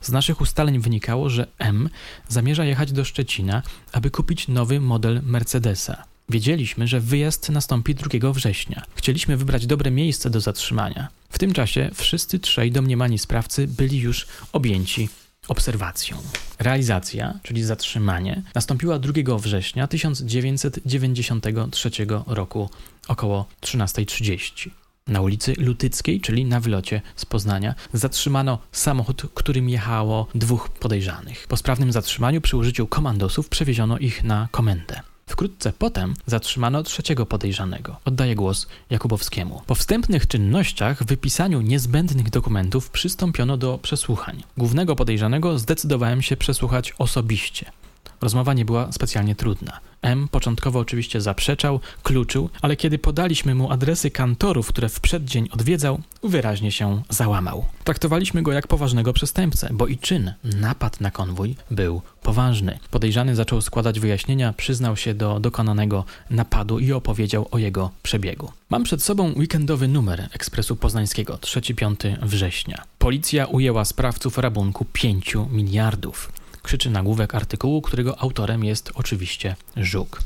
Z 0.00 0.10
naszych 0.10 0.40
ustaleń 0.40 0.78
wynikało, 0.78 1.30
że 1.30 1.46
M 1.58 1.88
zamierza 2.28 2.64
jechać 2.64 2.92
do 2.92 3.04
Szczecina, 3.04 3.62
aby 3.92 4.10
kupić 4.10 4.48
nowy 4.48 4.80
model 4.80 5.20
Mercedesa. 5.22 6.04
Wiedzieliśmy, 6.28 6.88
że 6.88 7.00
wyjazd 7.00 7.48
nastąpi 7.48 7.94
2 7.94 8.32
września. 8.32 8.84
Chcieliśmy 8.94 9.36
wybrać 9.36 9.66
dobre 9.66 9.90
miejsce 9.90 10.30
do 10.30 10.40
zatrzymania. 10.40 11.08
W 11.30 11.38
tym 11.38 11.52
czasie 11.52 11.90
wszyscy 11.94 12.38
trzej 12.38 12.72
domniemani 12.72 13.18
sprawcy 13.18 13.68
byli 13.68 13.98
już 13.98 14.26
objęci 14.52 15.08
obserwacją. 15.48 16.16
Realizacja, 16.58 17.38
czyli 17.42 17.62
zatrzymanie, 17.62 18.42
nastąpiła 18.54 18.98
2 18.98 19.38
września 19.38 19.86
1993 19.86 21.90
roku 22.26 22.70
około 23.08 23.46
13.30. 23.60 24.70
Na 25.10 25.20
ulicy 25.20 25.54
Lutyckiej, 25.58 26.20
czyli 26.20 26.44
na 26.44 26.60
wylocie 26.60 27.02
z 27.16 27.26
Poznania, 27.26 27.74
zatrzymano 27.92 28.58
samochód, 28.72 29.22
którym 29.34 29.68
jechało 29.68 30.26
dwóch 30.34 30.68
podejrzanych. 30.68 31.46
Po 31.48 31.56
sprawnym 31.56 31.92
zatrzymaniu 31.92 32.40
przy 32.40 32.56
użyciu 32.56 32.86
komandosów 32.86 33.48
przewieziono 33.48 33.98
ich 33.98 34.24
na 34.24 34.48
komendę. 34.50 35.00
Wkrótce 35.26 35.72
potem 35.78 36.14
zatrzymano 36.26 36.82
trzeciego 36.82 37.26
podejrzanego. 37.26 37.96
Oddaję 38.04 38.34
głos 38.34 38.66
Jakubowskiemu. 38.90 39.62
Po 39.66 39.74
wstępnych 39.74 40.26
czynnościach, 40.26 41.04
wypisaniu 41.04 41.60
niezbędnych 41.60 42.30
dokumentów 42.30 42.90
przystąpiono 42.90 43.56
do 43.56 43.78
przesłuchań. 43.78 44.42
Głównego 44.56 44.96
podejrzanego 44.96 45.58
zdecydowałem 45.58 46.22
się 46.22 46.36
przesłuchać 46.36 46.94
osobiście. 46.98 47.72
Rozmowa 48.20 48.54
nie 48.54 48.64
była 48.64 48.92
specjalnie 48.92 49.34
trudna. 49.34 49.80
M 50.02 50.28
początkowo 50.28 50.78
oczywiście 50.78 51.20
zaprzeczał, 51.20 51.80
kluczył, 52.02 52.50
ale 52.62 52.76
kiedy 52.76 52.98
podaliśmy 52.98 53.54
mu 53.54 53.72
adresy 53.72 54.10
kantorów, 54.10 54.68
które 54.68 54.88
w 54.88 55.00
przeddzień 55.00 55.48
odwiedzał, 55.52 56.00
wyraźnie 56.22 56.72
się 56.72 57.02
załamał. 57.08 57.64
Traktowaliśmy 57.84 58.42
go 58.42 58.52
jak 58.52 58.66
poważnego 58.66 59.12
przestępcę, 59.12 59.68
bo 59.72 59.86
i 59.86 59.98
czyn, 59.98 60.32
napad 60.44 61.00
na 61.00 61.10
konwój, 61.10 61.56
był 61.70 62.02
poważny. 62.22 62.78
Podejrzany 62.90 63.34
zaczął 63.34 63.60
składać 63.60 64.00
wyjaśnienia, 64.00 64.52
przyznał 64.52 64.96
się 64.96 65.14
do 65.14 65.40
dokonanego 65.40 66.04
napadu 66.30 66.78
i 66.78 66.92
opowiedział 66.92 67.48
o 67.50 67.58
jego 67.58 67.90
przebiegu. 68.02 68.52
Mam 68.70 68.84
przed 68.84 69.02
sobą 69.02 69.32
weekendowy 69.36 69.88
numer 69.88 70.28
Ekspresu 70.32 70.76
Poznańskiego, 70.76 71.34
3-5 71.34 72.16
września. 72.22 72.82
Policja 72.98 73.46
ujęła 73.46 73.84
sprawców 73.84 74.38
rabunku 74.38 74.86
5 74.92 75.36
miliardów 75.50 76.32
krzyczy 76.62 76.90
nagłówek 76.90 77.34
artykułu, 77.34 77.82
którego 77.82 78.20
autorem 78.20 78.64
jest 78.64 78.92
oczywiście 78.94 79.56
Żuk. 79.76 80.22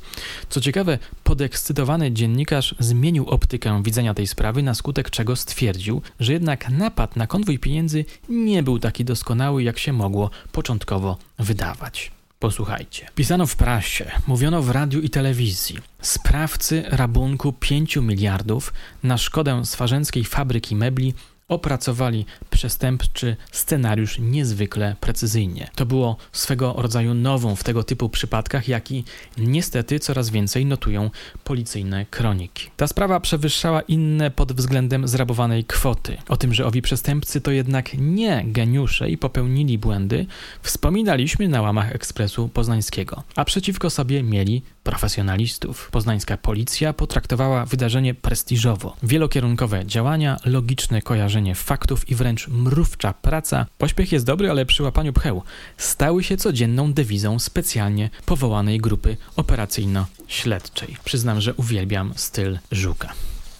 Co 0.48 0.60
ciekawe, 0.60 0.98
podekscytowany 1.24 2.12
dziennikarz 2.12 2.74
zmienił 2.78 3.28
optykę 3.28 3.82
widzenia 3.82 4.14
tej 4.14 4.26
sprawy, 4.26 4.62
na 4.62 4.74
skutek 4.74 5.10
czego 5.10 5.36
stwierdził, 5.36 6.02
że 6.20 6.32
jednak 6.32 6.68
napad 6.68 7.16
na 7.16 7.26
konwój 7.26 7.58
pieniędzy 7.58 8.04
nie 8.28 8.62
był 8.62 8.78
taki 8.78 9.04
doskonały, 9.04 9.62
jak 9.62 9.78
się 9.78 9.92
mogło 9.92 10.30
początkowo 10.52 11.18
wydawać. 11.38 12.12
Posłuchajcie. 12.38 13.08
Pisano 13.14 13.46
w 13.46 13.56
prasie, 13.56 14.10
mówiono 14.26 14.62
w 14.62 14.70
radiu 14.70 15.00
i 15.00 15.10
telewizji. 15.10 15.78
Sprawcy 16.00 16.84
rabunku 16.86 17.52
5 17.52 17.96
miliardów 17.96 18.72
na 19.02 19.18
szkodę 19.18 19.64
swarzenckiej 19.64 20.24
fabryki 20.24 20.76
mebli 20.76 21.14
opracowali 21.48 22.26
przestępczy 22.50 23.36
scenariusz 23.52 24.18
niezwykle 24.18 24.96
precyzyjnie. 25.00 25.70
To 25.74 25.86
było 25.86 26.16
swego 26.32 26.74
rodzaju 26.76 27.14
nową 27.14 27.56
w 27.56 27.64
tego 27.64 27.84
typu 27.84 28.08
przypadkach, 28.08 28.68
jaki 28.68 29.04
niestety 29.38 29.98
coraz 29.98 30.30
więcej 30.30 30.66
notują 30.66 31.10
policyjne 31.44 32.06
kroniki. 32.06 32.70
Ta 32.76 32.86
sprawa 32.86 33.20
przewyższała 33.20 33.80
inne 33.80 34.30
pod 34.30 34.52
względem 34.52 35.08
zrabowanej 35.08 35.64
kwoty. 35.64 36.16
O 36.28 36.36
tym, 36.36 36.54
że 36.54 36.66
owi 36.66 36.82
przestępcy 36.82 37.40
to 37.40 37.50
jednak 37.50 37.90
nie 37.98 38.44
geniusze 38.46 39.10
i 39.10 39.18
popełnili 39.18 39.78
błędy, 39.78 40.26
wspominaliśmy 40.62 41.48
na 41.48 41.62
łamach 41.62 41.94
Ekspresu 41.94 42.48
Poznańskiego, 42.48 43.22
a 43.36 43.44
przeciwko 43.44 43.90
sobie 43.90 44.22
mieli 44.22 44.62
profesjonalistów. 44.82 45.90
Poznańska 45.90 46.36
policja 46.36 46.92
potraktowała 46.92 47.66
wydarzenie 47.66 48.14
prestiżowo. 48.14 48.96
Wielokierunkowe 49.02 49.86
działania, 49.86 50.36
logiczne 50.44 51.02
kojarzenie 51.34 51.54
faktów 51.54 52.10
i 52.10 52.14
wręcz 52.14 52.48
mrówcza 52.48 53.12
praca. 53.12 53.66
Pośpiech 53.78 54.12
jest 54.12 54.26
dobry, 54.26 54.50
ale 54.50 54.66
przy 54.66 54.82
łapaniu 54.82 55.12
pcheł 55.12 55.42
stały 55.76 56.24
się 56.24 56.36
codzienną 56.36 56.92
dewizą 56.92 57.38
specjalnie 57.38 58.10
powołanej 58.26 58.78
grupy 58.78 59.16
operacyjno-śledczej. 59.36 60.96
Przyznam, 61.04 61.40
że 61.40 61.54
uwielbiam 61.54 62.12
styl 62.16 62.58
Żuka. 62.72 63.12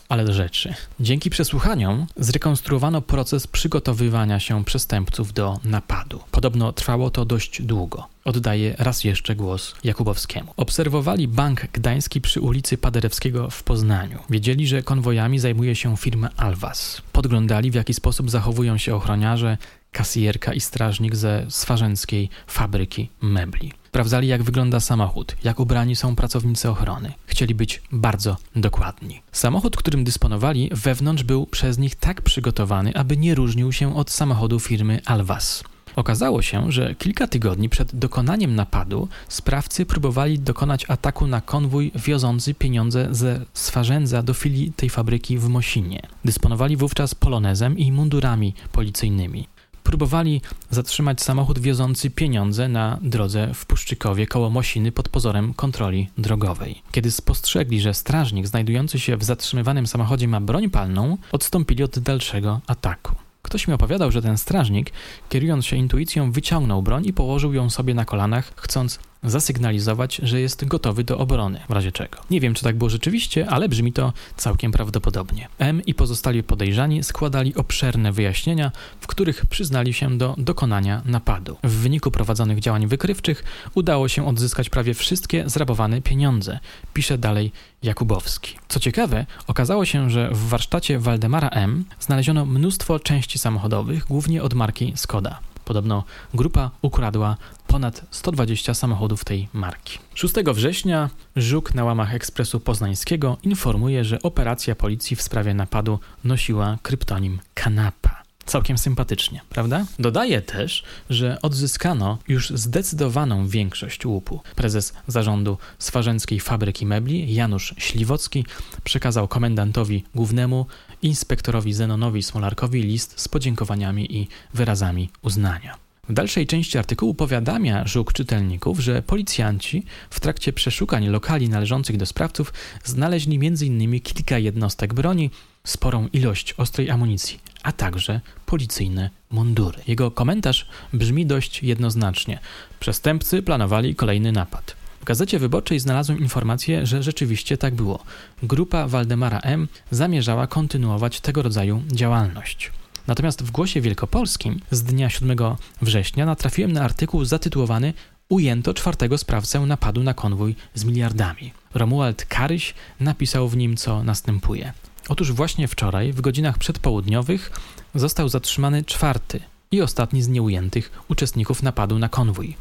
Ale 0.08 0.24
do 0.24 0.32
rzeczy. 0.32 0.74
Dzięki 1.00 1.30
przesłuchaniom 1.30 2.06
zrekonstruowano 2.16 3.02
proces 3.02 3.46
przygotowywania 3.46 4.40
się 4.40 4.64
przestępców 4.64 5.32
do 5.32 5.60
napadu. 5.64 6.20
Podobno 6.30 6.72
trwało 6.72 7.10
to 7.10 7.24
dość 7.24 7.62
długo. 7.62 8.08
Oddaję 8.24 8.74
raz 8.78 9.04
jeszcze 9.04 9.36
głos 9.36 9.74
Jakubowskiemu. 9.84 10.52
Obserwowali 10.56 11.28
bank 11.28 11.66
gdański 11.72 12.20
przy 12.20 12.40
ulicy 12.40 12.78
Paderewskiego 12.78 13.50
w 13.50 13.62
Poznaniu. 13.62 14.18
Wiedzieli, 14.30 14.66
że 14.66 14.82
konwojami 14.82 15.38
zajmuje 15.38 15.76
się 15.76 15.96
firma 15.96 16.30
Alwas. 16.36 17.02
Podglądali, 17.12 17.70
w 17.70 17.74
jaki 17.74 17.94
sposób 17.94 18.30
zachowują 18.30 18.78
się 18.78 18.94
ochroniarze, 18.94 19.58
kasjerka 19.92 20.52
i 20.52 20.60
strażnik 20.60 21.16
ze 21.16 21.46
swarzęckiej 21.48 22.30
fabryki 22.46 23.10
mebli. 23.22 23.72
Sprawdzali, 23.94 24.28
jak 24.28 24.42
wygląda 24.42 24.80
samochód, 24.80 25.36
jak 25.44 25.60
ubrani 25.60 25.96
są 25.96 26.16
pracownicy 26.16 26.70
ochrony. 26.70 27.12
Chcieli 27.26 27.54
być 27.54 27.82
bardzo 27.92 28.36
dokładni. 28.56 29.22
Samochód, 29.32 29.76
którym 29.76 30.04
dysponowali, 30.04 30.70
wewnątrz 30.72 31.22
był 31.22 31.46
przez 31.46 31.78
nich 31.78 31.94
tak 31.94 32.22
przygotowany, 32.22 32.94
aby 32.94 33.16
nie 33.16 33.34
różnił 33.34 33.72
się 33.72 33.96
od 33.96 34.10
samochodu 34.10 34.60
firmy 34.60 35.00
Alwas. 35.04 35.64
Okazało 35.96 36.42
się, 36.42 36.72
że 36.72 36.94
kilka 36.94 37.26
tygodni 37.26 37.68
przed 37.68 37.96
dokonaniem 37.96 38.54
napadu 38.54 39.08
sprawcy 39.28 39.86
próbowali 39.86 40.38
dokonać 40.38 40.84
ataku 40.88 41.26
na 41.26 41.40
konwój 41.40 41.92
wiozący 41.94 42.54
pieniądze 42.54 43.08
ze 43.10 43.40
Swarzędza 43.52 44.22
do 44.22 44.34
filii 44.34 44.72
tej 44.76 44.90
fabryki 44.90 45.38
w 45.38 45.48
Mosinie. 45.48 46.02
Dysponowali 46.24 46.76
wówczas 46.76 47.14
polonezem 47.14 47.78
i 47.78 47.92
mundurami 47.92 48.54
policyjnymi 48.72 49.46
próbowali 49.84 50.40
zatrzymać 50.70 51.22
samochód 51.22 51.58
wiozący 51.58 52.10
pieniądze 52.10 52.68
na 52.68 52.98
drodze 53.02 53.54
w 53.54 53.66
Puszczykowie 53.66 54.26
koło 54.26 54.50
Mosiny 54.50 54.92
pod 54.92 55.08
pozorem 55.08 55.54
kontroli 55.54 56.08
drogowej. 56.18 56.82
Kiedy 56.92 57.10
spostrzegli, 57.10 57.80
że 57.80 57.94
strażnik 57.94 58.46
znajdujący 58.46 59.00
się 59.00 59.16
w 59.16 59.24
zatrzymywanym 59.24 59.86
samochodzie 59.86 60.28
ma 60.28 60.40
broń 60.40 60.70
palną, 60.70 61.18
odstąpili 61.32 61.82
od 61.82 61.98
dalszego 61.98 62.60
ataku. 62.66 63.14
Ktoś 63.42 63.68
mi 63.68 63.74
opowiadał, 63.74 64.10
że 64.10 64.22
ten 64.22 64.38
strażnik, 64.38 64.92
kierując 65.28 65.66
się 65.66 65.76
intuicją, 65.76 66.32
wyciągnął 66.32 66.82
broń 66.82 67.06
i 67.06 67.12
położył 67.12 67.54
ją 67.54 67.70
sobie 67.70 67.94
na 67.94 68.04
kolanach, 68.04 68.52
chcąc 68.56 68.98
zasygnalizować, 69.24 70.20
że 70.22 70.40
jest 70.40 70.64
gotowy 70.64 71.04
do 71.04 71.18
obrony, 71.18 71.60
w 71.68 71.72
razie 71.72 71.92
czego. 71.92 72.18
Nie 72.30 72.40
wiem, 72.40 72.54
czy 72.54 72.64
tak 72.64 72.76
było 72.76 72.90
rzeczywiście, 72.90 73.50
ale 73.50 73.68
brzmi 73.68 73.92
to 73.92 74.12
całkiem 74.36 74.72
prawdopodobnie. 74.72 75.48
M 75.58 75.82
i 75.86 75.94
pozostali 75.94 76.42
podejrzani 76.42 77.04
składali 77.04 77.54
obszerne 77.54 78.12
wyjaśnienia, 78.12 78.72
w 79.00 79.06
których 79.06 79.46
przyznali 79.46 79.92
się 79.92 80.18
do 80.18 80.34
dokonania 80.38 81.02
napadu. 81.04 81.56
W 81.64 81.70
wyniku 81.70 82.10
prowadzonych 82.10 82.60
działań 82.60 82.86
wykrywczych 82.86 83.44
udało 83.74 84.08
się 84.08 84.26
odzyskać 84.26 84.70
prawie 84.70 84.94
wszystkie 84.94 85.48
zrabowane 85.48 86.02
pieniądze, 86.02 86.58
pisze 86.94 87.18
dalej 87.18 87.52
Jakubowski. 87.82 88.56
Co 88.68 88.80
ciekawe, 88.80 89.26
okazało 89.46 89.84
się, 89.84 90.10
że 90.10 90.30
w 90.30 90.48
warsztacie 90.48 90.98
Waldemara 90.98 91.48
M 91.48 91.84
znaleziono 92.00 92.46
mnóstwo 92.46 92.98
części 92.98 93.38
samochodowych, 93.38 94.04
głównie 94.04 94.42
od 94.42 94.54
marki 94.54 94.92
Skoda. 94.96 95.38
Podobno 95.64 96.04
grupa 96.34 96.70
ukradła 96.82 97.36
ponad 97.74 98.02
120 98.10 98.74
samochodów 98.74 99.24
tej 99.24 99.48
marki. 99.52 99.98
6 100.14 100.34
września 100.54 101.10
Żuk 101.36 101.74
na 101.74 101.84
łamach 101.84 102.14
Ekspresu 102.14 102.60
Poznańskiego 102.60 103.36
informuje, 103.42 104.04
że 104.04 104.22
operacja 104.22 104.74
policji 104.74 105.16
w 105.16 105.22
sprawie 105.22 105.54
napadu 105.54 105.98
nosiła 106.24 106.78
kryptonim 106.82 107.38
Kanapa. 107.54 108.22
Całkiem 108.46 108.78
sympatycznie, 108.78 109.40
prawda? 109.48 109.86
Dodaje 109.98 110.42
też, 110.42 110.84
że 111.10 111.38
odzyskano 111.42 112.18
już 112.28 112.50
zdecydowaną 112.50 113.48
większość 113.48 114.06
łupu. 114.06 114.40
Prezes 114.56 114.92
zarządu 115.06 115.58
Swarzęckiej 115.78 116.40
Fabryki 116.40 116.86
Mebli, 116.86 117.34
Janusz 117.34 117.74
Śliwocki, 117.78 118.44
przekazał 118.84 119.28
komendantowi 119.28 120.04
głównemu, 120.14 120.66
inspektorowi 121.02 121.72
Zenonowi 121.72 122.22
Smolarkowi 122.22 122.82
list 122.82 123.20
z 123.20 123.28
podziękowaniami 123.28 124.16
i 124.16 124.28
wyrazami 124.54 125.10
uznania. 125.22 125.84
W 126.08 126.12
dalszej 126.12 126.46
części 126.46 126.78
artykułu 126.78 127.14
powiadamia 127.14 127.86
Żuk 127.86 128.12
czytelników, 128.12 128.80
że 128.80 129.02
policjanci 129.02 129.84
w 130.10 130.20
trakcie 130.20 130.52
przeszukań 130.52 131.06
lokali 131.06 131.48
należących 131.48 131.96
do 131.96 132.06
sprawców 132.06 132.52
znaleźli 132.84 133.46
m.in. 133.46 134.00
kilka 134.00 134.38
jednostek 134.38 134.94
broni, 134.94 135.30
sporą 135.64 136.08
ilość 136.12 136.52
ostrej 136.52 136.90
amunicji, 136.90 137.38
a 137.62 137.72
także 137.72 138.20
policyjne 138.46 139.10
mundury. 139.30 139.78
Jego 139.86 140.10
komentarz 140.10 140.66
brzmi 140.92 141.26
dość 141.26 141.62
jednoznacznie. 141.62 142.38
Przestępcy 142.80 143.42
planowali 143.42 143.94
kolejny 143.94 144.32
napad. 144.32 144.76
W 145.00 145.04
gazecie 145.04 145.38
wyborczej 145.38 145.80
znalazłem 145.80 146.18
informację, 146.18 146.86
że 146.86 147.02
rzeczywiście 147.02 147.58
tak 147.58 147.74
było. 147.74 148.04
Grupa 148.42 148.88
Waldemara 148.88 149.38
M. 149.38 149.68
zamierzała 149.90 150.46
kontynuować 150.46 151.20
tego 151.20 151.42
rodzaju 151.42 151.82
działalność. 151.92 152.70
Natomiast 153.06 153.42
w 153.42 153.50
Głosie 153.50 153.80
Wielkopolskim 153.80 154.60
z 154.70 154.82
dnia 154.82 155.10
7 155.10 155.38
września 155.82 156.26
natrafiłem 156.26 156.72
na 156.72 156.82
artykuł 156.82 157.24
zatytułowany 157.24 157.92
Ujęto 158.28 158.74
czwartego 158.74 159.18
sprawcę 159.18 159.60
napadu 159.60 160.02
na 160.02 160.14
konwój 160.14 160.56
z 160.74 160.84
miliardami. 160.84 161.52
Romuald 161.74 162.24
Karyś 162.24 162.74
napisał 163.00 163.48
w 163.48 163.56
nim, 163.56 163.76
co 163.76 164.04
następuje. 164.04 164.72
Otóż 165.08 165.32
właśnie 165.32 165.68
wczoraj, 165.68 166.12
w 166.12 166.20
godzinach 166.20 166.58
przedpołudniowych, 166.58 167.52
został 167.94 168.28
zatrzymany 168.28 168.84
czwarty 168.84 169.40
i 169.70 169.82
ostatni 169.82 170.22
z 170.22 170.28
nieujętych 170.28 170.90
uczestników 171.08 171.62
napadu 171.62 171.98
na 171.98 172.08
konwój. 172.08 172.56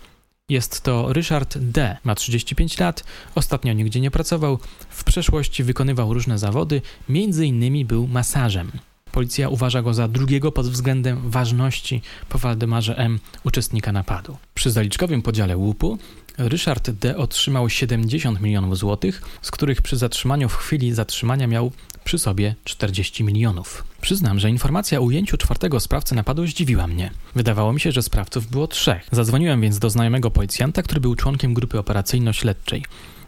Jest 0.50 0.82
to 0.82 1.14
Ryszard 1.14 1.58
D. 1.58 1.98
Ma 2.04 2.16
35 2.16 2.80
lat, 2.80 3.04
ostatnio 3.36 3.74
nigdzie 3.74 4.00
nie 4.02 4.12
pracował, 4.12 4.60
w 4.90 5.04
przeszłości 5.04 5.64
wykonywał 5.64 6.14
różne 6.14 6.38
zawody, 6.38 6.82
między 7.10 7.46
innymi 7.46 7.86
był 7.86 8.08
masażem. 8.08 8.72
Policja 9.14 9.50
uważa 9.50 9.82
go 9.82 9.94
za 9.94 10.08
drugiego 10.08 10.52
pod 10.52 10.70
względem 10.70 11.30
ważności 11.30 12.02
po 12.30 12.38
Waldemarze 12.38 12.98
M. 12.98 13.20
uczestnika 13.44 13.92
napadu. 13.92 14.38
Przy 14.54 14.72
zaliczkowym 14.72 15.22
podziale 15.22 15.58
łupu 15.58 15.98
Ryszard 16.38 16.92
D. 16.92 17.18
otrzymał 17.18 17.70
70 17.70 18.42
milionów 18.42 18.78
złotych, 18.78 19.22
z 19.42 19.52
których 19.52 19.82
przy 19.82 19.98
zatrzymaniu 19.98 20.50
w 20.50 20.56
chwili 20.56 20.94
zatrzymania 20.94 21.48
miał 21.48 21.72
przy 22.04 22.20
sobie 22.20 22.56
40 22.64 23.24
milionów. 23.24 23.84
Przyznam, 24.02 24.40
że 24.40 24.50
informacja 24.50 25.00
o 25.00 25.02
ujęciu 25.02 25.38
czwartego 25.38 25.80
sprawcy 25.80 26.16
napadu 26.16 26.48
zdziwiła 26.48 26.88
mnie. 26.88 27.12
Wydawało 27.36 27.74
mi 27.74 27.80
się, 27.80 27.92
że 27.92 28.04
sprawców 28.04 28.48
było 28.48 28.68
trzech. 28.68 29.08
Zadzwoniłem 29.12 29.62
więc 29.62 29.80
do 29.80 29.90
znajomego 29.90 30.32
policjanta, 30.32 30.84
który 30.84 31.02
był 31.02 31.16
członkiem 31.16 31.54
grupy 31.54 31.80
operacyjno-śledczej. 31.80 32.84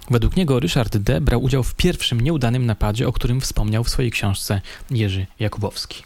Według 0.10 0.36
niego 0.36 0.60
Ryszard 0.60 0.98
D. 0.98 1.22
brał 1.22 1.44
udział 1.44 1.64
w 1.64 1.76
pierwszym 1.76 2.22
nieudanym 2.22 2.66
napadzie, 2.66 3.08
o 3.08 3.12
którym 3.12 3.42
wspomniał 3.42 3.84
w 3.84 3.90
swojej 3.90 4.12
książce 4.12 4.62
Jerzy 4.92 5.26
Jakubowski. 5.40 6.04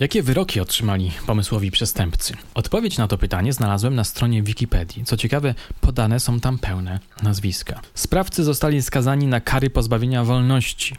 Jakie 0.00 0.22
wyroki 0.22 0.60
otrzymali 0.60 1.12
pomysłowi 1.26 1.70
przestępcy? 1.70 2.34
Odpowiedź 2.54 2.98
na 2.98 3.08
to 3.08 3.18
pytanie 3.18 3.52
znalazłem 3.52 3.94
na 3.94 4.04
stronie 4.04 4.42
Wikipedii. 4.42 5.04
Co 5.04 5.16
ciekawe, 5.16 5.54
podane 5.80 6.20
są 6.20 6.40
tam 6.40 6.58
pełne 6.58 7.00
nazwiska. 7.22 7.80
Sprawcy 7.94 8.44
zostali 8.44 8.82
skazani 8.82 9.26
na 9.26 9.40
kary 9.40 9.70
pozbawienia 9.70 10.24
wolności. 10.24 10.96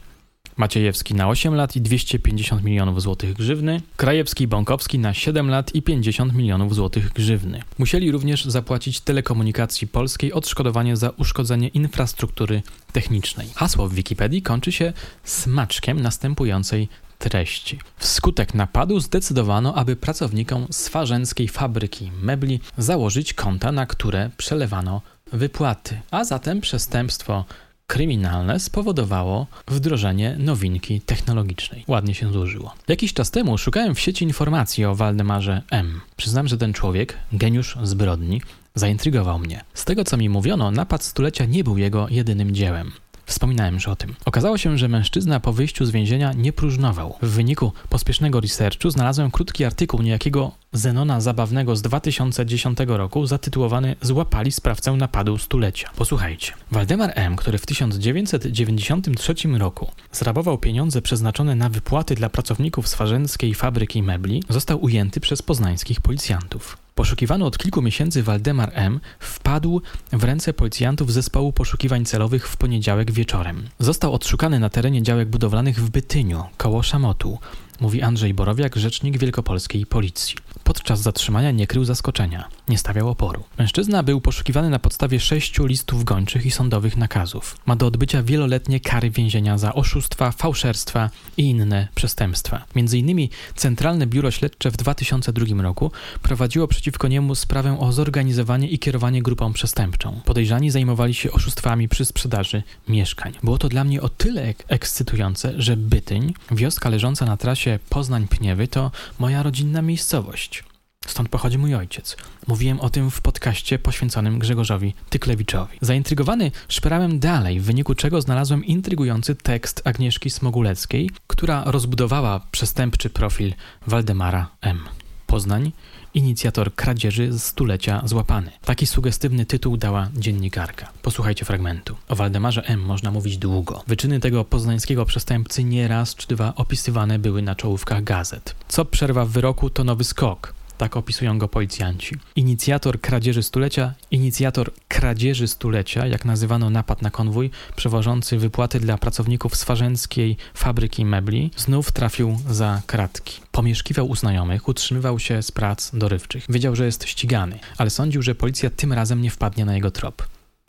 Maciejewski 0.57 1.13
na 1.13 1.27
8 1.27 1.55
lat 1.55 1.75
i 1.75 1.81
250 1.81 2.63
milionów 2.63 3.01
złotych 3.01 3.33
grzywny, 3.33 3.81
Krajewski 3.95 4.43
i 4.43 4.47
Bąkowski 4.47 4.99
na 4.99 5.13
7 5.13 5.49
lat 5.49 5.75
i 5.75 5.81
50 5.81 6.33
milionów 6.33 6.75
złotych 6.75 7.13
grzywny. 7.13 7.61
Musieli 7.77 8.11
również 8.11 8.45
zapłacić 8.45 8.99
telekomunikacji 8.99 9.87
polskiej 9.87 10.33
odszkodowanie 10.33 10.97
za 10.97 11.09
uszkodzenie 11.09 11.67
infrastruktury 11.67 12.61
technicznej. 12.91 13.47
Hasło 13.55 13.87
w 13.87 13.93
Wikipedii 13.93 14.41
kończy 14.41 14.71
się 14.71 14.93
smaczkiem 15.23 16.01
następującej 16.01 16.87
treści. 17.19 17.79
Wskutek 17.97 18.53
napadu 18.53 18.99
zdecydowano, 18.99 19.75
aby 19.75 19.95
pracownikom 19.95 20.67
swarzęckiej 20.71 21.47
fabryki 21.47 22.11
mebli 22.21 22.59
założyć 22.77 23.33
konta, 23.33 23.71
na 23.71 23.85
które 23.85 24.29
przelewano 24.37 25.01
wypłaty, 25.33 26.01
a 26.11 26.23
zatem 26.23 26.61
przestępstwo 26.61 27.45
kryminalne 27.87 28.59
spowodowało 28.59 29.47
wdrożenie 29.67 30.35
nowinki 30.39 31.01
technologicznej. 31.01 31.83
Ładnie 31.87 32.13
się 32.13 32.33
złożyło. 32.33 32.73
Jakiś 32.87 33.13
czas 33.13 33.31
temu 33.31 33.57
szukałem 33.57 33.95
w 33.95 33.99
sieci 33.99 34.25
informacji 34.25 34.85
o 34.85 34.95
Waldemarze 34.95 35.61
M. 35.71 36.01
Przyznam, 36.17 36.47
że 36.47 36.57
ten 36.57 36.73
człowiek, 36.73 37.17
geniusz 37.31 37.77
zbrodni, 37.83 38.41
zaintrygował 38.75 39.39
mnie. 39.39 39.63
Z 39.73 39.85
tego 39.85 40.03
co 40.03 40.17
mi 40.17 40.29
mówiono, 40.29 40.71
napad 40.71 41.03
stulecia 41.03 41.45
nie 41.45 41.63
był 41.63 41.77
jego 41.77 42.07
jedynym 42.09 42.55
dziełem. 42.55 42.91
Wspominałem 43.25 43.73
już 43.73 43.87
o 43.87 43.95
tym. 43.95 44.15
Okazało 44.25 44.57
się, 44.57 44.77
że 44.77 44.87
mężczyzna 44.87 45.39
po 45.39 45.53
wyjściu 45.53 45.85
z 45.85 45.91
więzienia 45.91 46.33
nie 46.33 46.53
próżnował. 46.53 47.15
W 47.21 47.29
wyniku 47.29 47.71
pospiesznego 47.89 48.39
researchu 48.39 48.89
znalazłem 48.89 49.31
krótki 49.31 49.65
artykuł 49.65 50.01
niejakiego 50.01 50.51
Zenona 50.73 51.21
Zabawnego 51.21 51.75
z 51.75 51.81
2010 51.81 52.77
roku 52.87 53.25
zatytułowany 53.25 53.95
Złapali 54.01 54.51
sprawcę 54.51 54.91
napadu 54.91 55.37
stulecia. 55.37 55.89
Posłuchajcie. 55.95 56.53
Waldemar 56.71 57.11
M., 57.15 57.35
który 57.35 57.57
w 57.57 57.65
1993 57.65 59.33
roku 59.57 59.91
zrabował 60.11 60.57
pieniądze 60.57 61.01
przeznaczone 61.01 61.55
na 61.55 61.69
wypłaty 61.69 62.15
dla 62.15 62.29
pracowników 62.29 62.87
swarzenckiej 62.87 63.53
fabryki 63.53 64.03
mebli, 64.03 64.43
został 64.49 64.83
ujęty 64.83 65.19
przez 65.19 65.41
poznańskich 65.41 66.01
policjantów. 66.01 66.77
Poszukiwany 66.95 67.45
od 67.45 67.57
kilku 67.57 67.81
miesięcy 67.81 68.23
Waldemar 68.23 68.71
M. 68.73 68.99
wpadł 69.19 69.81
w 70.11 70.23
ręce 70.23 70.53
policjantów 70.53 71.13
zespołu 71.13 71.53
poszukiwań 71.53 72.05
celowych 72.05 72.47
w 72.47 72.57
poniedziałek 72.57 73.11
wieczorem. 73.11 73.67
Został 73.79 74.13
odszukany 74.13 74.59
na 74.59 74.69
terenie 74.69 75.03
działek 75.03 75.29
budowlanych 75.29 75.79
w 75.79 75.89
Bytyniu, 75.89 76.43
koło 76.57 76.83
Szamotu 76.83 77.39
mówi 77.79 78.01
Andrzej 78.01 78.33
Borowiak, 78.33 78.75
rzecznik 78.75 79.17
wielkopolskiej 79.17 79.85
policji. 79.85 80.35
Podczas 80.63 81.01
zatrzymania 81.01 81.51
nie 81.51 81.67
krył 81.67 81.85
zaskoczenia, 81.85 82.49
nie 82.69 82.77
stawiał 82.77 83.09
oporu. 83.09 83.43
Mężczyzna 83.57 84.03
był 84.03 84.21
poszukiwany 84.21 84.69
na 84.69 84.79
podstawie 84.79 85.19
sześciu 85.19 85.65
listów 85.65 86.03
gończych 86.03 86.45
i 86.45 86.51
sądowych 86.51 86.97
nakazów. 86.97 87.57
Ma 87.65 87.75
do 87.75 87.87
odbycia 87.87 88.23
wieloletnie 88.23 88.79
kary 88.79 89.09
więzienia 89.09 89.57
za 89.57 89.73
oszustwa, 89.73 90.31
fałszerstwa 90.31 91.09
i 91.37 91.43
inne 91.43 91.87
przestępstwa. 91.95 92.65
Między 92.75 92.97
innymi 92.97 93.29
Centralne 93.55 94.07
Biuro 94.07 94.31
Śledcze 94.31 94.71
w 94.71 94.77
2002 94.77 95.61
roku 95.63 95.91
prowadziło 96.21 96.67
przeciwko 96.67 97.07
niemu 97.07 97.35
sprawę 97.35 97.79
o 97.79 97.91
zorganizowanie 97.91 98.67
i 98.67 98.79
kierowanie 98.79 99.21
grupą 99.21 99.53
przestępczą. 99.53 100.21
Podejrzani 100.25 100.71
zajmowali 100.71 101.13
się 101.13 101.31
oszustwami 101.31 101.89
przy 101.89 102.05
sprzedaży 102.05 102.63
mieszkań. 102.87 103.33
Było 103.43 103.57
to 103.57 103.69
dla 103.69 103.83
mnie 103.83 104.01
o 104.01 104.09
tyle 104.09 104.43
ek 104.43 104.63
ekscytujące, 104.67 105.53
że 105.57 105.77
Bytyń, 105.77 106.33
wioska 106.51 106.89
leżąca 106.89 107.25
na 107.25 107.37
trasie 107.37 107.66
Poznań-Pniewy 107.89 108.67
to 108.67 108.91
moja 109.19 109.43
rodzinna 109.43 109.81
miejscowość. 109.81 110.63
Stąd 111.07 111.29
pochodzi 111.29 111.57
mój 111.57 111.75
ojciec. 111.75 112.17
Mówiłem 112.47 112.79
o 112.79 112.89
tym 112.89 113.11
w 113.11 113.21
podcaście 113.21 113.79
poświęconym 113.79 114.39
Grzegorzowi 114.39 114.93
Tyklewiczowi. 115.09 115.77
Zaintrygowany 115.81 116.51
szperałem 116.67 117.19
dalej, 117.19 117.59
w 117.59 117.63
wyniku 117.63 117.95
czego 117.95 118.21
znalazłem 118.21 118.65
intrygujący 118.65 119.35
tekst 119.35 119.81
Agnieszki 119.85 120.29
Smoguleckiej, 120.29 121.09
która 121.27 121.63
rozbudowała 121.65 122.47
przestępczy 122.51 123.09
profil 123.09 123.53
Waldemara 123.87 124.49
M. 124.61 124.79
Poznań, 125.27 125.71
inicjator 126.13 126.75
kradzieży 126.75 127.33
z 127.33 127.43
stulecia 127.43 128.01
złapany. 128.05 128.51
Taki 128.65 128.87
sugestywny 128.87 129.45
tytuł 129.45 129.77
dała 129.77 130.09
dziennikarka. 130.15 130.89
Posłuchajcie 131.01 131.45
fragmentu. 131.45 131.95
O 132.09 132.15
Waldemarze 132.15 132.63
M. 132.65 132.81
można 132.81 133.11
mówić 133.11 133.37
długo. 133.37 133.83
Wyczyny 133.87 134.19
tego 134.19 134.45
poznańskiego 134.45 135.05
przestępcy 135.05 135.63
nie 135.63 135.87
raz 135.87 136.15
czy 136.15 136.27
dwa 136.27 136.53
opisywane 136.55 137.19
były 137.19 137.41
na 137.41 137.55
czołówkach 137.55 138.03
gazet. 138.03 138.55
Co 138.67 138.85
przerwa 138.85 139.25
w 139.25 139.29
wyroku 139.29 139.69
to 139.69 139.83
nowy 139.83 140.03
skok 140.03 140.56
tak 140.77 140.97
opisują 140.97 141.37
go 141.37 141.47
policjanci. 141.47 142.15
Inicjator 142.35 143.01
kradzieży 143.01 143.43
stulecia, 143.43 143.93
inicjator 144.11 144.71
kradzieży 144.87 145.47
stulecia, 145.47 146.07
jak 146.07 146.25
nazywano 146.25 146.69
napad 146.69 147.01
na 147.01 147.11
konwój 147.11 147.51
przewożący 147.75 148.37
wypłaty 148.37 148.79
dla 148.79 148.97
pracowników 148.97 149.55
swarzenckiej 149.55 150.37
fabryki 150.53 151.05
mebli, 151.05 151.51
znów 151.57 151.91
trafił 151.91 152.39
za 152.49 152.81
kratki. 152.85 153.41
Pomieszkiwał 153.51 154.09
u 154.09 154.15
znajomych, 154.15 154.67
utrzymywał 154.67 155.19
się 155.19 155.43
z 155.43 155.51
prac 155.51 155.91
dorywczych. 155.93 156.45
Wiedział, 156.49 156.75
że 156.75 156.85
jest 156.85 157.05
ścigany, 157.05 157.59
ale 157.77 157.89
sądził, 157.89 158.21
że 158.21 158.35
policja 158.35 158.69
tym 158.69 158.93
razem 158.93 159.21
nie 159.21 159.29
wpadnie 159.29 159.65
na 159.65 159.75
jego 159.75 159.91
trop 159.91 160.27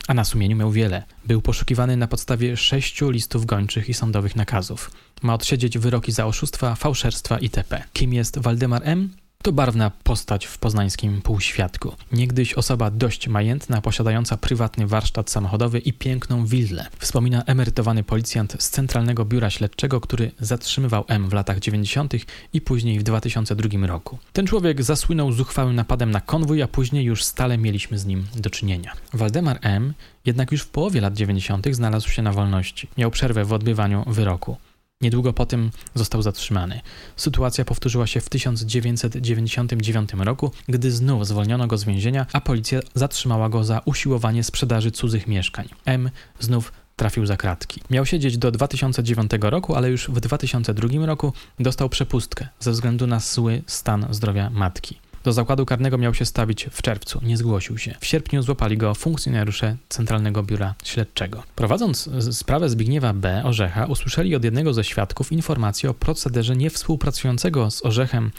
a 0.09 0.13
na 0.13 0.25
sumieniu 0.25 0.55
miał 0.55 0.71
wiele. 0.71 1.03
Był 1.25 1.41
poszukiwany 1.41 1.97
na 1.97 2.07
podstawie 2.07 2.57
sześciu 2.57 3.09
listów 3.09 3.45
gończych 3.45 3.89
i 3.89 3.93
sądowych 3.93 4.35
nakazów. 4.35 4.91
Ma 5.21 5.33
odsiedzieć 5.33 5.77
wyroki 5.77 6.11
za 6.11 6.25
oszustwa, 6.25 6.75
fałszerstwa 6.75 7.39
itp. 7.39 7.83
Kim 7.93 8.13
jest 8.13 8.39
Waldemar 8.39 8.81
M? 8.85 9.09
To 9.43 9.51
barwna 9.51 9.91
postać 10.03 10.45
w 10.45 10.57
poznańskim 10.57 11.21
półświadku. 11.21 11.95
Niegdyś 12.11 12.53
osoba 12.53 12.91
dość 12.91 13.27
majętna, 13.27 13.81
posiadająca 13.81 14.37
prywatny 14.37 14.87
warsztat 14.87 15.29
samochodowy 15.29 15.79
i 15.79 15.93
piękną 15.93 16.45
willę. 16.45 16.87
Wspomina 16.97 17.43
emerytowany 17.43 18.03
policjant 18.03 18.55
z 18.59 18.69
Centralnego 18.69 19.25
Biura 19.25 19.49
Śledczego, 19.49 20.01
który 20.01 20.31
zatrzymywał 20.39 21.03
M 21.07 21.29
w 21.29 21.33
latach 21.33 21.59
90. 21.59 22.13
i 22.53 22.61
później 22.61 22.99
w 22.99 23.03
2002 23.03 23.87
roku. 23.87 24.17
Ten 24.33 24.47
człowiek 24.47 24.83
zasłynął 24.83 25.31
zuchwałym 25.31 25.75
napadem 25.75 26.11
na 26.11 26.21
konwój, 26.21 26.61
a 26.61 26.67
później 26.67 27.05
już 27.05 27.23
stale 27.23 27.57
mieliśmy 27.57 27.99
z 27.99 28.05
nim 28.05 28.25
do 28.35 28.49
czynienia. 28.49 28.93
Waldemar 29.13 29.59
M. 29.61 29.93
jednak 30.25 30.51
już 30.51 30.61
w 30.61 30.69
połowie 30.69 31.01
lat 31.01 31.13
90. 31.13 31.67
znalazł 31.71 32.09
się 32.09 32.21
na 32.21 32.33
wolności. 32.33 32.87
Miał 32.97 33.11
przerwę 33.11 33.45
w 33.45 33.53
odbywaniu 33.53 34.03
wyroku. 34.07 34.57
Niedługo 35.01 35.33
potem 35.33 35.71
został 35.95 36.21
zatrzymany. 36.21 36.81
Sytuacja 37.15 37.65
powtórzyła 37.65 38.07
się 38.07 38.21
w 38.21 38.29
1999 38.29 40.13
roku, 40.13 40.51
gdy 40.67 40.91
znów 40.91 41.27
zwolniono 41.27 41.67
go 41.67 41.77
z 41.77 41.83
więzienia, 41.83 42.25
a 42.33 42.41
policja 42.41 42.79
zatrzymała 42.93 43.49
go 43.49 43.63
za 43.63 43.81
usiłowanie 43.85 44.43
sprzedaży 44.43 44.91
cudzych 44.91 45.27
mieszkań. 45.27 45.69
M 45.85 46.09
znów 46.39 46.71
trafił 46.95 47.25
za 47.25 47.37
kratki. 47.37 47.81
Miał 47.89 48.05
siedzieć 48.05 48.37
do 48.37 48.51
2009 48.51 49.31
roku, 49.41 49.75
ale 49.75 49.89
już 49.89 50.09
w 50.09 50.19
2002 50.19 51.05
roku 51.05 51.33
dostał 51.59 51.89
przepustkę 51.89 52.47
ze 52.59 52.71
względu 52.71 53.07
na 53.07 53.19
zły 53.19 53.63
stan 53.67 54.07
zdrowia 54.09 54.49
matki. 54.49 54.99
Do 55.23 55.33
zakładu 55.33 55.65
karnego 55.65 55.97
miał 55.97 56.13
się 56.13 56.25
stawić 56.25 56.67
w 56.71 56.81
czerwcu, 56.81 57.19
nie 57.23 57.37
zgłosił 57.37 57.77
się. 57.77 57.95
W 57.99 58.05
sierpniu 58.05 58.41
złapali 58.41 58.77
go 58.77 58.95
funkcjonariusze 58.95 59.75
Centralnego 59.89 60.43
Biura 60.43 60.75
Śledczego. 60.83 61.43
Prowadząc 61.55 62.09
sprawę 62.31 62.69
Zbigniewa 62.69 63.13
B. 63.13 63.41
Orzecha, 63.45 63.85
usłyszeli 63.85 64.35
od 64.35 64.43
jednego 64.43 64.73
ze 64.73 64.83
świadków 64.83 65.31
informację 65.31 65.89
o 65.89 65.93
procederze 65.93 66.55
niewspółpracującego 66.55 67.71
z 67.71 67.85
Orzechem 67.85 68.31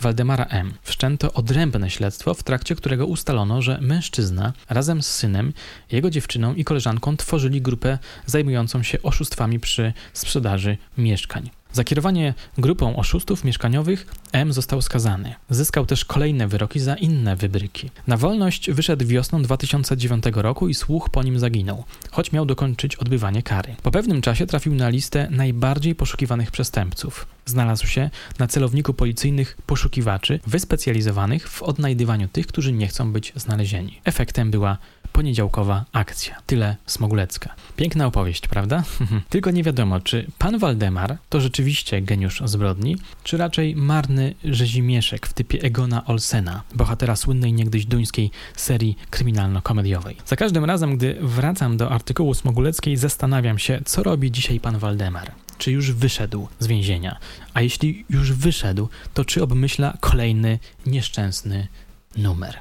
Waldemara 0.00 0.44
M. 0.44 0.72
Wszczęto 0.82 1.32
odrębne 1.32 1.90
śledztwo, 1.90 2.34
w 2.34 2.42
trakcie 2.42 2.74
którego 2.74 3.06
ustalono, 3.06 3.62
że 3.62 3.78
mężczyzna 3.80 4.52
razem 4.68 5.02
z 5.02 5.06
synem, 5.06 5.52
jego 5.92 6.10
dziewczyną 6.10 6.54
i 6.54 6.64
koleżanką 6.64 7.16
tworzyli 7.16 7.62
grupę 7.62 7.98
zajmującą 8.26 8.82
się 8.82 9.02
oszustwami 9.02 9.60
przy 9.60 9.92
sprzedaży 10.12 10.76
mieszkań. 10.98 11.50
Za 11.72 11.84
kierowanie 11.84 12.34
grupą 12.58 12.96
oszustów 12.96 13.44
mieszkaniowych 13.44 14.06
M 14.32 14.52
został 14.52 14.82
skazany. 14.82 15.34
Zyskał 15.50 15.86
też 15.86 16.04
kolejne 16.04 16.48
wyroki 16.48 16.80
za 16.80 16.94
inne 16.94 17.36
wybryki. 17.36 17.90
Na 18.06 18.16
wolność 18.16 18.70
wyszedł 18.70 19.06
wiosną 19.06 19.42
2009 19.42 20.24
roku 20.34 20.68
i 20.68 20.74
słuch 20.74 21.10
po 21.10 21.22
nim 21.22 21.38
zaginął, 21.38 21.84
choć 22.10 22.32
miał 22.32 22.46
dokończyć 22.46 22.96
odbywanie 22.96 23.42
kary. 23.42 23.76
Po 23.82 23.90
pewnym 23.90 24.22
czasie 24.22 24.46
trafił 24.46 24.74
na 24.74 24.88
listę 24.88 25.28
najbardziej 25.30 25.94
poszukiwanych 25.94 26.50
przestępców. 26.50 27.26
Znalazł 27.46 27.86
się 27.86 28.10
na 28.38 28.46
celowniku 28.46 28.94
policyjnych 28.94 29.58
poszukiwaczy 29.66 30.40
wyspecjalizowanych 30.46 31.48
w 31.48 31.62
odnajdywaniu 31.62 32.28
tych, 32.28 32.46
którzy 32.46 32.72
nie 32.72 32.86
chcą 32.86 33.12
być 33.12 33.32
znalezieni. 33.36 34.00
Efektem 34.04 34.50
była 34.50 34.78
poniedziałkowa 35.12 35.84
akcja. 35.92 36.36
Tyle 36.46 36.76
Smogulecka. 36.86 37.54
Piękna 37.76 38.06
opowieść, 38.06 38.48
prawda? 38.48 38.82
Tylko 39.30 39.50
nie 39.50 39.62
wiadomo, 39.62 40.00
czy 40.00 40.26
pan 40.38 40.58
Waldemar 40.58 41.18
to 41.28 41.40
rzeczywiście 41.40 42.02
geniusz 42.02 42.42
zbrodni, 42.44 42.96
czy 43.24 43.36
raczej 43.36 43.76
marny 43.76 44.34
rzezimieszek 44.44 45.26
w 45.26 45.32
typie 45.32 45.62
Egona 45.62 46.04
Olsena, 46.06 46.62
bohatera 46.74 47.16
słynnej 47.16 47.52
niegdyś 47.52 47.86
duńskiej 47.86 48.30
serii 48.56 48.98
kryminalno-komediowej. 49.10 50.16
Za 50.26 50.36
każdym 50.36 50.64
razem, 50.64 50.96
gdy 50.96 51.16
wracam 51.20 51.76
do 51.76 51.90
artykułu 51.90 52.34
Smoguleckiej, 52.34 52.96
zastanawiam 52.96 53.58
się, 53.58 53.80
co 53.84 54.02
robi 54.02 54.32
dzisiaj 54.32 54.60
pan 54.60 54.78
Waldemar 54.78 55.32
czy 55.58 55.72
już 55.72 55.92
wyszedł 55.92 56.48
z 56.58 56.66
więzienia, 56.66 57.18
a 57.54 57.62
jeśli 57.62 58.04
już 58.10 58.32
wyszedł, 58.32 58.88
to 59.14 59.24
czy 59.24 59.42
obmyśla 59.42 59.96
kolejny 60.00 60.58
nieszczęsny 60.86 61.68
numer. 62.16 62.58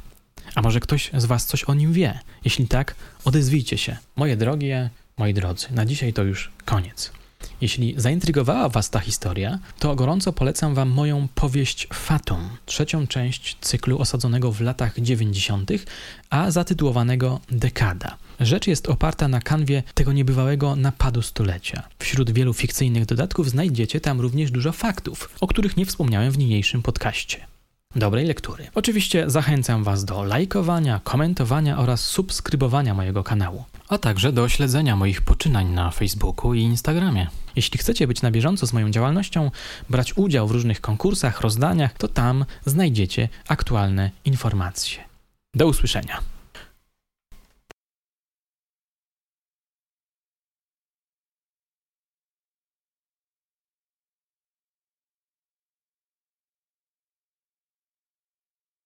A 0.58 0.62
może 0.62 0.80
ktoś 0.80 1.12
z 1.14 1.26
Was 1.26 1.46
coś 1.46 1.64
o 1.64 1.74
nim 1.74 1.94
wie? 1.94 2.20
Jeśli 2.46 2.68
tak, 2.68 2.96
odezwijcie 3.26 3.78
się. 3.78 3.98
Moje 4.16 4.38
drogie, 4.38 4.90
moi 5.18 5.34
drodzy, 5.34 5.68
na 5.72 5.86
dzisiaj 5.86 6.14
to 6.14 6.24
już 6.24 6.52
koniec. 6.66 7.12
Jeśli 7.62 7.94
zaintrygowała 7.98 8.70
Was 8.70 8.90
ta 8.90 9.00
historia, 9.00 9.60
to 9.80 9.96
gorąco 9.96 10.34
polecam 10.34 10.76
Wam 10.76 10.90
moją 10.90 11.28
powieść 11.36 11.88
Fatum, 11.94 12.50
trzecią 12.66 13.08
część 13.08 13.58
cyklu 13.62 14.00
osadzonego 14.00 14.52
w 14.52 14.62
latach 14.62 15.00
90., 15.00 15.72
a 16.30 16.52
zatytułowanego 16.52 17.40
Dekada. 17.52 18.18
Rzecz 18.40 18.68
jest 18.68 18.90
oparta 18.90 19.28
na 19.28 19.42
kanwie 19.42 19.84
tego 19.94 20.14
niebywałego 20.14 20.76
napadu 20.76 21.22
stulecia. 21.22 21.84
Wśród 22.00 22.32
wielu 22.32 22.54
fikcyjnych 22.54 23.06
dodatków 23.06 23.50
znajdziecie 23.50 24.02
tam 24.02 24.22
również 24.22 24.52
dużo 24.52 24.72
faktów, 24.72 25.30
o 25.42 25.48
których 25.48 25.78
nie 25.78 25.86
wspomniałem 25.86 26.32
w 26.32 26.38
niniejszym 26.38 26.82
podcaście 26.82 27.57
dobrej 27.98 28.26
lektury. 28.26 28.68
Oczywiście 28.76 29.30
zachęcam 29.30 29.84
Was 29.84 30.06
do 30.06 30.24
lajkowania, 30.24 31.02
komentowania 31.04 31.78
oraz 31.78 32.02
subskrybowania 32.02 32.94
mojego 32.94 33.24
kanału. 33.24 33.64
a 33.90 33.98
także 33.98 34.32
do 34.32 34.50
śledzenia 34.50 34.96
moich 34.96 35.22
poczynań 35.22 35.68
na 35.68 35.92
Facebooku 35.92 36.54
i 36.54 36.62
Instagramie. 36.62 37.28
Jeśli 37.56 37.80
chcecie 37.80 38.08
być 38.08 38.22
na 38.22 38.32
bieżąco 38.32 38.68
z 38.68 38.74
moją 38.74 38.90
działalnością, 38.92 39.52
brać 39.90 40.18
udział 40.18 40.48
w 40.48 40.52
różnych 40.52 40.82
konkursach, 40.82 41.42
rozdaniach, 41.42 41.94
to 41.94 42.08
tam 42.08 42.46
znajdziecie 42.66 43.30
aktualne 43.48 44.12
informacje. 44.26 45.04
Do 45.54 45.68
usłyszenia. 45.68 46.37